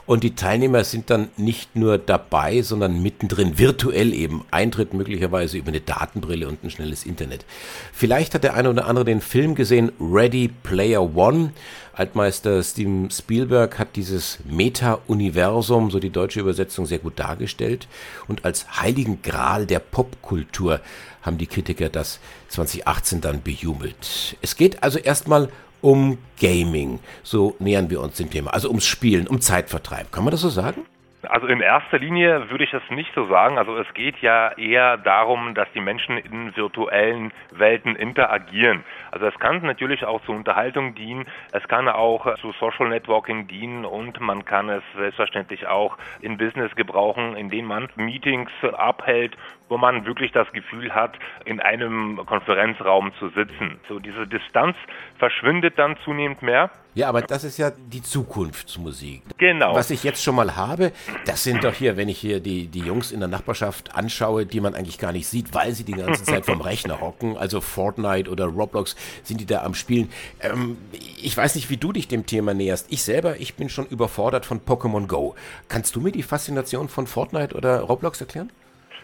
Und 0.05 0.23
die 0.23 0.35
Teilnehmer 0.35 0.83
sind 0.83 1.09
dann 1.09 1.29
nicht 1.37 1.75
nur 1.77 1.97
dabei, 1.97 2.61
sondern 2.61 3.01
mittendrin, 3.01 3.57
virtuell 3.57 4.13
eben, 4.13 4.43
Eintritt 4.51 4.93
möglicherweise 4.93 5.57
über 5.57 5.69
eine 5.69 5.79
Datenbrille 5.79 6.47
und 6.47 6.63
ein 6.63 6.69
schnelles 6.69 7.05
Internet. 7.05 7.45
Vielleicht 7.93 8.33
hat 8.33 8.43
der 8.43 8.55
eine 8.55 8.69
oder 8.69 8.85
andere 8.85 9.05
den 9.05 9.21
Film 9.21 9.55
gesehen, 9.55 9.63
gesehen 9.63 9.91
Ready 9.99 10.49
Player 10.61 11.15
One. 11.15 11.53
Altmeister 11.93 12.63
Steven 12.63 13.11
Spielberg 13.11 13.77
hat 13.77 13.95
dieses 13.95 14.39
Meta-Universum, 14.45 15.91
so 15.91 15.99
die 15.99 16.09
deutsche 16.09 16.39
Übersetzung, 16.39 16.85
sehr 16.87 16.97
gut 16.97 17.19
dargestellt. 17.19 17.87
Und 18.27 18.45
als 18.45 18.81
heiligen 18.81 19.21
Gral 19.21 19.67
der 19.67 19.79
Popkultur 19.79 20.81
haben 21.21 21.37
die 21.37 21.47
Kritiker 21.47 21.89
das 21.89 22.19
2018 22.49 23.21
dann 23.21 23.43
bejubelt. 23.43 24.37
Es 24.41 24.55
geht 24.55 24.81
also 24.81 24.97
erstmal 24.97 25.49
um 25.81 26.17
Gaming. 26.39 26.99
So 27.23 27.55
nähern 27.59 27.89
wir 27.89 28.01
uns 28.01 28.17
dem 28.17 28.31
Thema. 28.31 28.53
Also 28.53 28.69
ums 28.69 28.85
Spielen, 28.85 29.27
um 29.27 29.39
Zeitvertreib. 29.39 30.11
Kann 30.11 30.23
man 30.23 30.31
das 30.31 30.41
so 30.41 30.49
sagen? 30.49 30.85
Also 31.29 31.47
in 31.47 31.61
erster 31.61 31.99
Linie 31.99 32.49
würde 32.49 32.65
ich 32.65 32.71
das 32.71 32.83
nicht 32.89 33.13
so 33.15 33.27
sagen. 33.27 33.57
Also 33.57 33.77
es 33.77 33.91
geht 33.93 34.17
ja 34.19 34.51
eher 34.57 34.97
darum, 34.97 35.53
dass 35.55 35.71
die 35.73 35.79
Menschen 35.79 36.17
in 36.17 36.55
virtuellen 36.55 37.31
Welten 37.51 37.95
interagieren. 37.95 38.83
Also 39.11 39.27
es 39.27 39.39
kann 39.39 39.61
natürlich 39.61 40.05
auch 40.05 40.21
zur 40.25 40.35
Unterhaltung 40.35 40.95
dienen, 40.95 41.25
es 41.51 41.65
kann 41.67 41.87
auch 41.87 42.35
zu 42.35 42.51
Social 42.53 42.89
Networking 42.89 43.47
dienen 43.47 43.85
und 43.85 44.19
man 44.19 44.43
kann 44.43 44.69
es 44.69 44.83
selbstverständlich 44.97 45.67
auch 45.67 45.97
in 46.21 46.37
Business 46.37 46.75
gebrauchen, 46.75 47.35
indem 47.35 47.65
man 47.65 47.89
Meetings 47.95 48.51
abhält, 48.73 49.37
wo 49.69 49.77
man 49.77 50.05
wirklich 50.05 50.31
das 50.31 50.51
Gefühl 50.51 50.93
hat, 50.93 51.13
in 51.45 51.59
einem 51.59 52.21
Konferenzraum 52.25 53.11
zu 53.19 53.29
sitzen. 53.29 53.79
So 53.87 53.99
diese 53.99 54.27
Distanz 54.27 54.75
verschwindet 55.17 55.79
dann 55.79 55.95
zunehmend 56.03 56.41
mehr. 56.41 56.69
Ja, 56.95 57.09
aber 57.09 57.23
das 57.23 57.43
ist 57.43 57.57
ja 57.57 57.71
die 57.71 58.03
Zukunftsmusik. 58.03 59.23
Genau. 59.37 59.73
Was 59.73 59.89
ich 59.89 60.03
jetzt 60.03 60.23
schon 60.23 60.35
mal 60.35 60.55
habe, 60.55 60.91
das 61.25 61.43
sind 61.43 61.63
doch 61.63 61.73
hier, 61.73 61.97
wenn 61.97 62.07
ich 62.07 62.19
hier 62.19 62.39
die, 62.39 62.67
die 62.67 62.81
Jungs 62.81 63.11
in 63.11 63.19
der 63.19 63.29
Nachbarschaft 63.29 63.95
anschaue, 63.95 64.45
die 64.45 64.59
man 64.59 64.75
eigentlich 64.75 64.99
gar 64.99 65.11
nicht 65.11 65.27
sieht, 65.27 65.55
weil 65.55 65.71
sie 65.71 65.85
die 65.85 65.93
ganze 65.93 66.23
Zeit 66.23 66.45
vom 66.45 66.61
Rechner 66.61 67.01
hocken, 67.01 67.35
also 67.35 67.61
Fortnite 67.61 68.29
oder 68.29 68.45
Roblox, 68.45 68.95
sind 69.23 69.41
die 69.41 69.47
da 69.47 69.63
am 69.63 69.73
Spielen. 69.73 70.11
Ähm, 70.41 70.77
ich 71.19 71.35
weiß 71.35 71.55
nicht, 71.55 71.71
wie 71.71 71.77
du 71.77 71.93
dich 71.93 72.07
dem 72.07 72.27
Thema 72.27 72.53
näherst. 72.53 72.91
Ich 72.91 73.01
selber, 73.01 73.37
ich 73.39 73.55
bin 73.55 73.69
schon 73.69 73.87
überfordert 73.87 74.45
von 74.45 74.61
Pokémon 74.61 75.07
Go. 75.07 75.33
Kannst 75.69 75.95
du 75.95 76.01
mir 76.01 76.11
die 76.11 76.21
Faszination 76.21 76.89
von 76.89 77.07
Fortnite 77.07 77.55
oder 77.55 77.79
Roblox 77.79 78.21
erklären? 78.21 78.51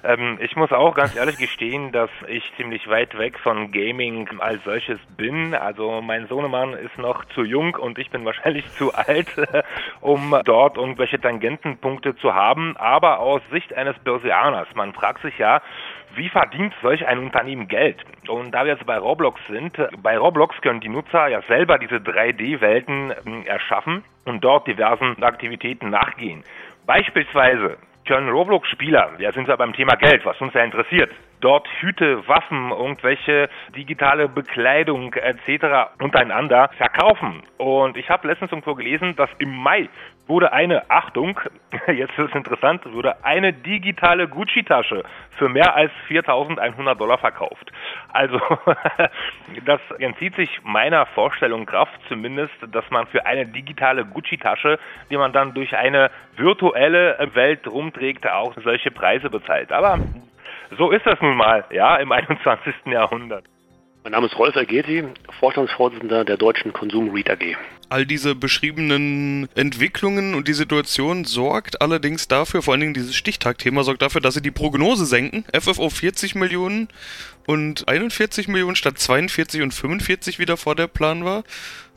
Ähm, 0.04 0.38
ich 0.42 0.56
muss 0.56 0.72
auch 0.72 0.96
ganz 0.96 1.16
ehrlich 1.16 1.38
gestehen, 1.38 1.92
dass 1.92 2.10
ich 2.28 2.44
ziemlich 2.58 2.88
weit 2.88 3.18
weg 3.18 3.38
von 3.40 3.72
Gaming 3.72 4.30
als 4.40 4.64
solches 4.64 5.00
bin. 5.18 5.54
Also 5.54 6.02
mein 6.02 6.28
Sohnemann 6.28 6.74
ist 6.74 6.98
noch 6.98 7.26
zu 7.26 7.44
jung 7.44 7.76
und 7.76 7.98
ich 8.00 8.10
bin 8.10 8.26
wahrscheinlich 8.26 8.70
zu 8.78 8.94
alt, 8.94 9.28
um 10.02 10.36
dort 10.46 10.78
irgendwelche 10.78 11.20
Tangentenpunkte 11.20 12.16
zu 12.16 12.34
haben. 12.34 12.78
Aber 12.78 13.20
aus 13.20 13.42
Sicht 13.52 13.74
eines 13.74 13.98
Börsianers, 14.00 14.68
man 14.76 14.94
fragt 14.94 15.22
sich 15.22 15.38
ja, 15.38 15.62
wie 16.16 16.30
verdient 16.30 16.74
solch 16.82 17.06
ein 17.06 17.20
Unternehmen 17.20 17.68
Geld? 17.68 18.04
Und 18.28 18.52
da 18.52 18.66
wir 18.66 18.74
jetzt 18.74 18.86
bei 18.86 18.98
Roblox 18.98 19.40
sind, 19.48 19.78
bei 20.02 20.18
Roblox 20.18 20.60
können 20.62 20.80
die 20.80 20.90
Nutzer 20.90 21.28
ja 21.28 21.42
selber 21.44 21.78
diese 21.78 21.96
3D-Welten 21.96 23.14
ähm, 23.26 23.46
erschaffen 23.46 24.04
und 24.26 24.44
dort 24.44 24.68
diversen 24.68 25.22
Aktivitäten 25.24 25.90
nachgehen. 25.90 26.44
Beispielsweise 26.86 27.78
können 28.10 28.30
Roblox-Spieler, 28.30 29.12
ja 29.20 29.32
sind 29.32 29.48
wir 29.48 29.56
beim 29.56 29.74
Thema 29.74 29.96
Geld, 29.96 30.26
was 30.26 30.42
uns 30.42 30.52
ja 30.56 30.64
interessiert, 30.64 31.12
dort 31.42 31.68
Hüte, 31.80 32.28
Waffen, 32.28 32.72
irgendwelche 32.72 33.48
digitale 33.76 34.28
Bekleidung 34.28 35.14
etc. 35.14 35.92
untereinander 36.02 36.72
verkaufen. 36.76 37.44
Und 37.58 37.98
ich 37.98 38.10
habe 38.10 38.28
letztens 38.28 38.52
irgendwo 38.52 38.74
gelesen, 38.74 39.16
dass 39.16 39.30
im 39.38 39.56
Mai 39.56 39.90
wurde 40.30 40.54
eine, 40.54 40.90
Achtung, 40.90 41.40
jetzt 41.88 42.18
ist 42.18 42.30
es 42.30 42.36
interessant, 42.36 42.86
wurde 42.94 43.26
eine 43.26 43.52
digitale 43.52 44.28
Gucci-Tasche 44.28 45.04
für 45.38 45.50
mehr 45.50 45.76
als 45.76 45.92
4.100 46.08 46.96
Dollar 46.96 47.18
verkauft. 47.18 47.72
Also 48.14 48.40
das 49.66 49.82
entzieht 49.98 50.36
sich 50.36 50.62
meiner 50.64 51.08
Vorstellung 51.08 51.66
Kraft 51.66 52.00
zumindest, 52.08 52.54
dass 52.72 52.90
man 52.92 53.08
für 53.08 53.26
eine 53.26 53.48
digitale 53.48 54.06
Gucci-Tasche, 54.06 54.80
die 55.10 55.18
man 55.18 55.34
dann 55.34 55.54
durch 55.54 55.76
eine 55.76 56.12
virtuelle 56.38 57.18
Welt 57.34 57.68
rumträgt, 57.68 58.30
auch 58.30 58.54
solche 58.64 58.92
Preise 58.92 59.30
bezahlt. 59.30 59.72
Aber 59.72 59.98
so 60.78 60.92
ist 60.92 61.06
das 61.06 61.20
nun 61.22 61.36
mal, 61.36 61.66
ja, 61.72 61.96
im 61.96 62.12
21. 62.12 62.74
Jahrhundert. 62.86 63.46
Mein 64.10 64.24
Name 64.24 64.26
ist 64.26 64.40
Rolf 64.40 64.56
Ergeti, 64.56 65.04
Vorstandsvorsitzender 65.40 66.26
der 66.26 66.36
Deutschen 66.36 66.74
Konsum 66.74 67.12
Read 67.12 67.30
AG. 67.30 67.56
All 67.90 68.08
diese 68.08 68.34
beschriebenen 68.34 69.48
Entwicklungen 69.54 70.34
und 70.34 70.48
die 70.48 70.54
Situation 70.54 71.26
sorgt 71.26 71.80
allerdings 71.84 72.28
dafür, 72.28 72.64
vor 72.64 72.74
allen 72.74 72.82
Dingen 72.82 72.96
dieses 72.96 73.16
Stichtagthema 73.16 73.84
sorgt 73.84 74.02
dafür, 74.02 74.20
dass 74.20 74.34
sie 74.34 74.42
die 74.42 74.50
Prognose 74.50 75.06
senken. 75.06 75.46
FFO 75.56 75.92
40 75.92 76.34
Millionen 76.34 76.88
und 77.46 77.88
41 77.88 78.48
Millionen 78.48 78.76
statt 78.76 78.98
42 78.98 79.62
und 79.62 79.76
45 79.76 80.40
wieder 80.40 80.58
vor 80.58 80.74
der 80.74 80.88
Plan 80.88 81.24
war. 81.24 81.44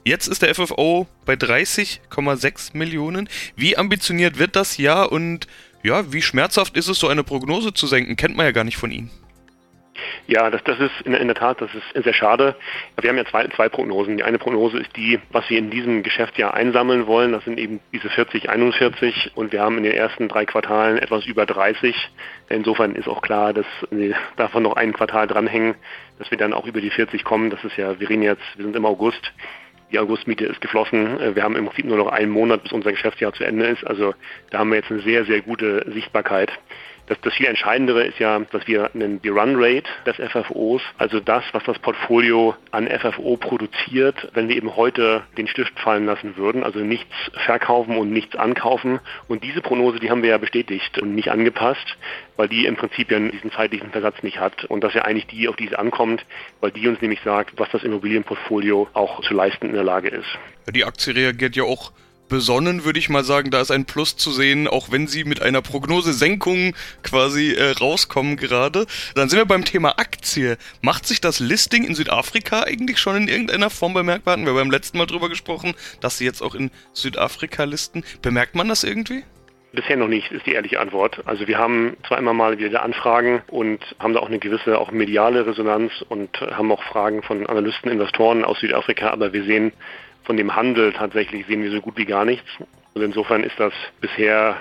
Jetzt 0.05 0.27
ist 0.27 0.42
der 0.42 0.55
FFO 0.55 1.07
bei 1.25 1.33
30,6 1.33 2.77
Millionen. 2.77 3.27
Wie 3.57 3.79
ambitioniert 3.79 4.38
wird 4.38 4.55
das 4.55 4.77
Jahr 4.77 5.12
und 5.12 5.46
ja, 5.83 6.12
wie 6.12 6.20
schmerzhaft 6.20 6.77
ist 6.77 6.88
es, 6.88 6.98
so 6.98 7.09
eine 7.09 7.25
Prognose 7.25 7.72
zu 7.72 7.87
senken? 7.87 8.16
Kennt 8.16 8.37
man 8.37 8.44
ja 8.44 8.53
gar 8.53 8.64
nicht 8.64 8.77
von 8.77 8.90
Ihnen. 8.90 9.11
Ja, 10.26 10.50
das, 10.50 10.62
das 10.64 10.78
ist 10.78 11.02
in, 11.05 11.14
in, 11.14 11.26
der 11.26 11.37
Tat, 11.37 11.61
das 11.61 11.70
ist 11.74 12.05
sehr 12.05 12.14
schade. 12.14 12.55
Wir 13.00 13.11
haben 13.11 13.16
ja 13.16 13.24
zwei, 13.26 13.46
zwei 13.48 13.68
Prognosen. 13.68 14.16
Die 14.16 14.22
eine 14.22 14.38
Prognose 14.38 14.78
ist 14.78 14.96
die, 14.96 15.20
was 15.31 15.48
wir 15.50 15.59
in 15.59 15.70
diesem 15.70 16.02
Geschäftsjahr 16.02 16.55
einsammeln 16.55 17.07
wollen. 17.07 17.33
Das 17.33 17.44
sind 17.44 17.59
eben 17.59 17.81
diese 17.92 18.09
40, 18.09 18.48
41 18.48 19.33
und 19.35 19.52
wir 19.52 19.61
haben 19.61 19.76
in 19.78 19.85
den 19.85 19.92
ersten 19.92 20.28
drei 20.28 20.46
Quartalen 20.46 20.98
etwas 20.98 21.26
über 21.26 21.44
30. 21.44 21.94
Insofern 22.48 22.94
ist 22.94 23.09
auch 23.09 23.22
klar, 23.22 23.52
dass 23.52 23.66
wir 23.90 24.14
davon 24.37 24.62
noch 24.62 24.76
ein 24.76 24.92
Quartal 24.92 25.26
dranhängen, 25.26 25.74
dass 26.18 26.31
wir 26.31 26.38
dann 26.38 26.52
auch 26.52 26.66
über 26.66 26.81
die 26.81 26.90
40 26.90 27.24
kommen. 27.24 27.50
Das 27.50 27.62
ist 27.64 27.76
ja, 27.76 27.98
wir 28.00 28.09
reden 28.09 28.22
jetzt, 28.22 28.42
wir 28.57 28.64
sind 28.64 28.76
im 28.76 28.87
August. 28.87 29.33
Die 29.92 29.98
Augustmiete 29.98 30.46
ist 30.46 30.62
geflossen. 30.62 31.35
Wir 31.35 31.42
haben 31.42 31.55
im 31.55 31.66
Prinzip 31.66 31.85
nur 31.85 31.98
noch 31.98 32.07
einen 32.07 32.31
Monat, 32.31 32.62
bis 32.62 32.72
unser 32.72 32.92
Geschäftsjahr 32.92 33.35
zu 33.35 33.44
Ende 33.44 33.66
ist. 33.66 33.87
Also 33.87 34.14
da 34.48 34.61
haben 34.61 34.70
wir 34.70 34.76
jetzt 34.76 34.90
eine 34.90 35.00
sehr, 35.00 35.26
sehr 35.26 35.42
gute 35.42 35.85
Sichtbarkeit. 35.92 36.50
Das, 37.12 37.20
das 37.20 37.35
viel 37.35 37.44
Entscheidendere 37.44 38.05
ist 38.05 38.18
ja, 38.20 38.38
dass 38.38 38.66
wir 38.66 38.88
nennen 38.94 39.20
die 39.20 39.29
Run 39.29 39.57
Rate 39.57 39.85
des 40.07 40.16
FFOs, 40.16 40.81
also 40.96 41.20
das, 41.20 41.44
was 41.53 41.62
das 41.64 41.79
Portfolio 41.79 42.55
an 42.70 42.88
FFO 42.88 43.37
produziert, 43.37 44.31
wenn 44.33 44.48
wir 44.48 44.57
eben 44.57 44.77
heute 44.77 45.22
den 45.37 45.46
Stift 45.46 45.79
fallen 45.79 46.07
lassen 46.07 46.38
würden, 46.38 46.64
also 46.64 46.79
nichts 46.79 47.12
verkaufen 47.44 47.98
und 47.98 48.14
nichts 48.14 48.35
ankaufen. 48.35 48.98
Und 49.29 49.44
diese 49.44 49.61
Prognose, 49.61 50.01
die 50.01 50.11
haben 50.11 50.22
wir 50.22 50.31
ja 50.31 50.38
bestätigt 50.38 50.98
und 51.01 51.14
nicht 51.14 51.31
angepasst, 51.31 51.98
weil 52.37 52.48
die 52.48 52.64
im 52.64 52.77
Prinzip 52.77 53.11
ja 53.11 53.18
diesen 53.18 53.53
zeitlichen 53.53 53.90
Versatz 53.90 54.22
nicht 54.22 54.40
hat. 54.40 54.64
Und 54.64 54.83
das 54.83 54.94
ja 54.94 55.03
eigentlich 55.03 55.27
die, 55.27 55.48
auf 55.48 55.57
die 55.57 55.66
es 55.66 55.75
ankommt, 55.75 56.25
weil 56.62 56.70
die 56.70 56.88
uns 56.88 57.03
nämlich 57.03 57.20
sagt, 57.20 57.59
was 57.59 57.68
das 57.72 57.83
Immobilienportfolio 57.83 58.88
auch 58.94 59.20
zu 59.20 59.35
leisten 59.35 59.66
in 59.66 59.75
der 59.75 59.85
Lage 59.85 60.09
ist. 60.09 60.38
Die 60.70 60.87
Aktie 60.87 61.14
reagiert 61.14 61.57
ja 61.57 61.64
auch 61.64 61.92
besonnen, 62.29 62.85
würde 62.85 62.99
ich 62.99 63.09
mal 63.09 63.25
sagen. 63.25 63.51
Da 63.51 63.61
ist 63.61 63.71
ein 63.71 63.85
Plus 63.85 64.17
zu 64.17 64.31
sehen, 64.31 64.69
auch 64.69 64.91
wenn 64.91 65.07
sie 65.07 65.25
mit 65.25 65.43
einer 65.43 65.63
Prognosesenkung 65.63 66.75
quasi 67.03 67.53
äh, 67.53 67.73
rauskommen 67.73 68.37
gerade. 68.37 68.87
Dann 69.15 69.29
sind 69.29 69.39
wir 69.39 69.47
beim 69.47 69.65
Thema 69.65 69.99
Aktie. 69.99 70.57
Macht 70.81 71.07
sich 71.07 71.21
das 71.21 71.41
Listing 71.41 71.85
in 71.85 71.95
Südafrika 71.95 72.63
eigentlich 72.63 72.99
schon 72.99 73.17
in 73.17 73.29
irgendeiner 73.29 73.71
Form 73.71 73.95
bemerkbar? 73.95 74.33
Hatten 74.33 74.47
wir 74.47 74.55
beim 74.55 74.71
letzten 74.71 74.99
Mal 74.99 75.07
drüber 75.07 75.29
gesprochen, 75.29 75.75
dass 76.01 76.19
sie 76.19 76.25
jetzt 76.25 76.43
auch 76.43 76.55
in 76.55 76.71
Südafrika 76.93 77.65
listen. 77.65 78.05
Bemerkt 78.23 78.55
man 78.55 78.69
das 78.69 78.85
irgendwie? 78.85 79.25
Bisher 79.73 79.97
noch 79.97 80.09
nicht, 80.09 80.31
ist 80.31 80.45
die 80.45 80.53
ehrliche 80.53 80.81
Antwort. 80.81 81.23
Also 81.25 81.47
wir 81.47 81.57
haben 81.57 81.97
zwar 82.07 82.19
immer 82.19 82.35
mal 82.35 82.59
wieder 82.59 82.83
Anfragen 82.83 83.41
und 83.49 83.81
haben 83.99 84.13
da 84.13 84.21
auch 84.21 84.29
eine 84.29 84.39
gewisse 84.39 84.79
auch 84.79 84.91
mediale 84.91 85.47
Resonanz 85.47 86.05
und 86.11 86.39
haben 86.43 86.71
auch 86.71 86.83
Fragen 86.83 87.23
von 87.23 87.47
Analysten, 87.47 87.91
Investoren 87.91 88.45
aus 88.45 88.61
Südafrika, 88.61 89.09
aber 89.11 89.33
wir 89.33 89.45
sehen 89.45 89.73
von 90.25 90.37
dem 90.37 90.55
Handel 90.55 90.93
tatsächlich 90.93 91.47
sehen 91.47 91.63
wir 91.63 91.71
so 91.71 91.81
gut 91.81 91.97
wie 91.97 92.05
gar 92.05 92.25
nichts. 92.25 92.49
Und 92.95 93.03
insofern 93.03 93.43
ist 93.43 93.59
das 93.59 93.73
bisher 94.01 94.57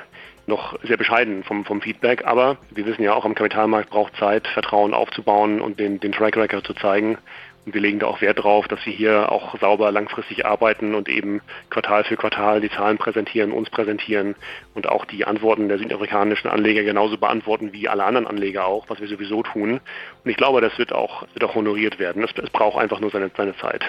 noch 0.48 0.78
sehr 0.84 0.98
bescheiden 0.98 1.44
vom, 1.44 1.66
vom 1.66 1.82
Feedback. 1.82 2.26
Aber 2.26 2.58
wir 2.72 2.86
wissen 2.86 3.04
ja 3.04 3.14
auch, 3.14 3.26
am 3.26 3.36
Kapitalmarkt 3.36 3.90
braucht 3.90 4.16
Zeit, 4.18 4.48
Vertrauen 4.48 4.94
aufzubauen 4.94 5.62
und 5.62 5.80
den, 5.80 6.00
den 6.00 6.12
Track 6.12 6.38
Record 6.38 6.66
zu 6.66 6.74
zeigen. 6.74 7.18
Und 7.66 7.76
wir 7.76 7.82
legen 7.82 8.00
da 8.00 8.08
auch 8.08 8.22
Wert 8.22 8.44
drauf, 8.44 8.68
dass 8.68 8.84
wir 8.88 8.94
hier 8.94 9.32
auch 9.32 9.60
sauber 9.60 9.92
langfristig 9.92 10.46
arbeiten 10.48 10.96
und 10.96 11.08
eben 11.08 11.42
Quartal 11.70 12.04
für 12.04 12.18
Quartal 12.18 12.60
die 12.60 12.72
Zahlen 12.72 12.98
präsentieren, 12.98 13.52
uns 13.52 13.70
präsentieren 13.70 14.36
und 14.74 14.90
auch 14.90 15.06
die 15.06 15.26
Antworten 15.26 15.70
der 15.70 15.78
südafrikanischen 15.78 16.50
Anleger 16.50 16.84
genauso 16.84 17.18
beantworten 17.18 17.72
wie 17.72 17.88
alle 17.88 18.04
anderen 18.04 18.26
Anleger 18.26 18.66
auch, 18.66 18.90
was 18.90 19.00
wir 19.00 19.08
sowieso 19.08 19.44
tun. 19.44 19.80
Und 20.24 20.32
ich 20.32 20.38
glaube, 20.38 20.60
das 20.60 20.76
wird 20.80 20.92
auch, 20.92 21.28
wird 21.34 21.44
auch 21.44 21.54
honoriert 21.54 22.00
werden. 22.00 22.24
Es, 22.24 22.32
es 22.36 22.50
braucht 22.50 22.82
einfach 22.82 23.00
nur 23.00 23.12
seine, 23.12 23.30
seine 23.38 23.56
Zeit. 23.58 23.84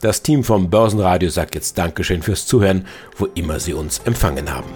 Das 0.00 0.22
Team 0.22 0.44
vom 0.44 0.70
Börsenradio 0.70 1.30
sagt 1.30 1.54
jetzt 1.54 1.78
Dankeschön 1.78 2.22
fürs 2.22 2.46
Zuhören, 2.46 2.86
wo 3.16 3.26
immer 3.34 3.60
Sie 3.60 3.72
uns 3.72 3.98
empfangen 4.00 4.52
haben. 4.52 4.68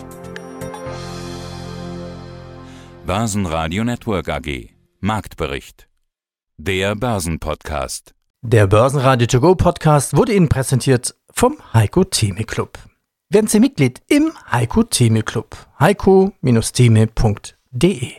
Börsenradio 3.07 3.85
Network 3.85 4.29
AG 4.29 4.71
Marktbericht. 5.01 5.89
Der 6.57 6.95
Börsenpodcast. 6.95 8.15
Der 8.43 8.67
Börsenradio 8.67 9.27
To 9.27 9.41
Go 9.41 9.55
Podcast 9.55 10.17
wurde 10.17 10.35
Ihnen 10.35 10.49
präsentiert 10.49 11.15
vom 11.33 11.59
Heiko 11.73 12.05
Theme 12.05 12.45
Club. 12.45 12.79
Werden 13.31 13.47
Sie 13.47 13.61
Mitglied 13.61 14.03
im 14.09 14.33
Heiko 14.51 14.83
Theme 14.83 15.23
Club. 15.23 15.57
heiko-theme.de 15.79 18.13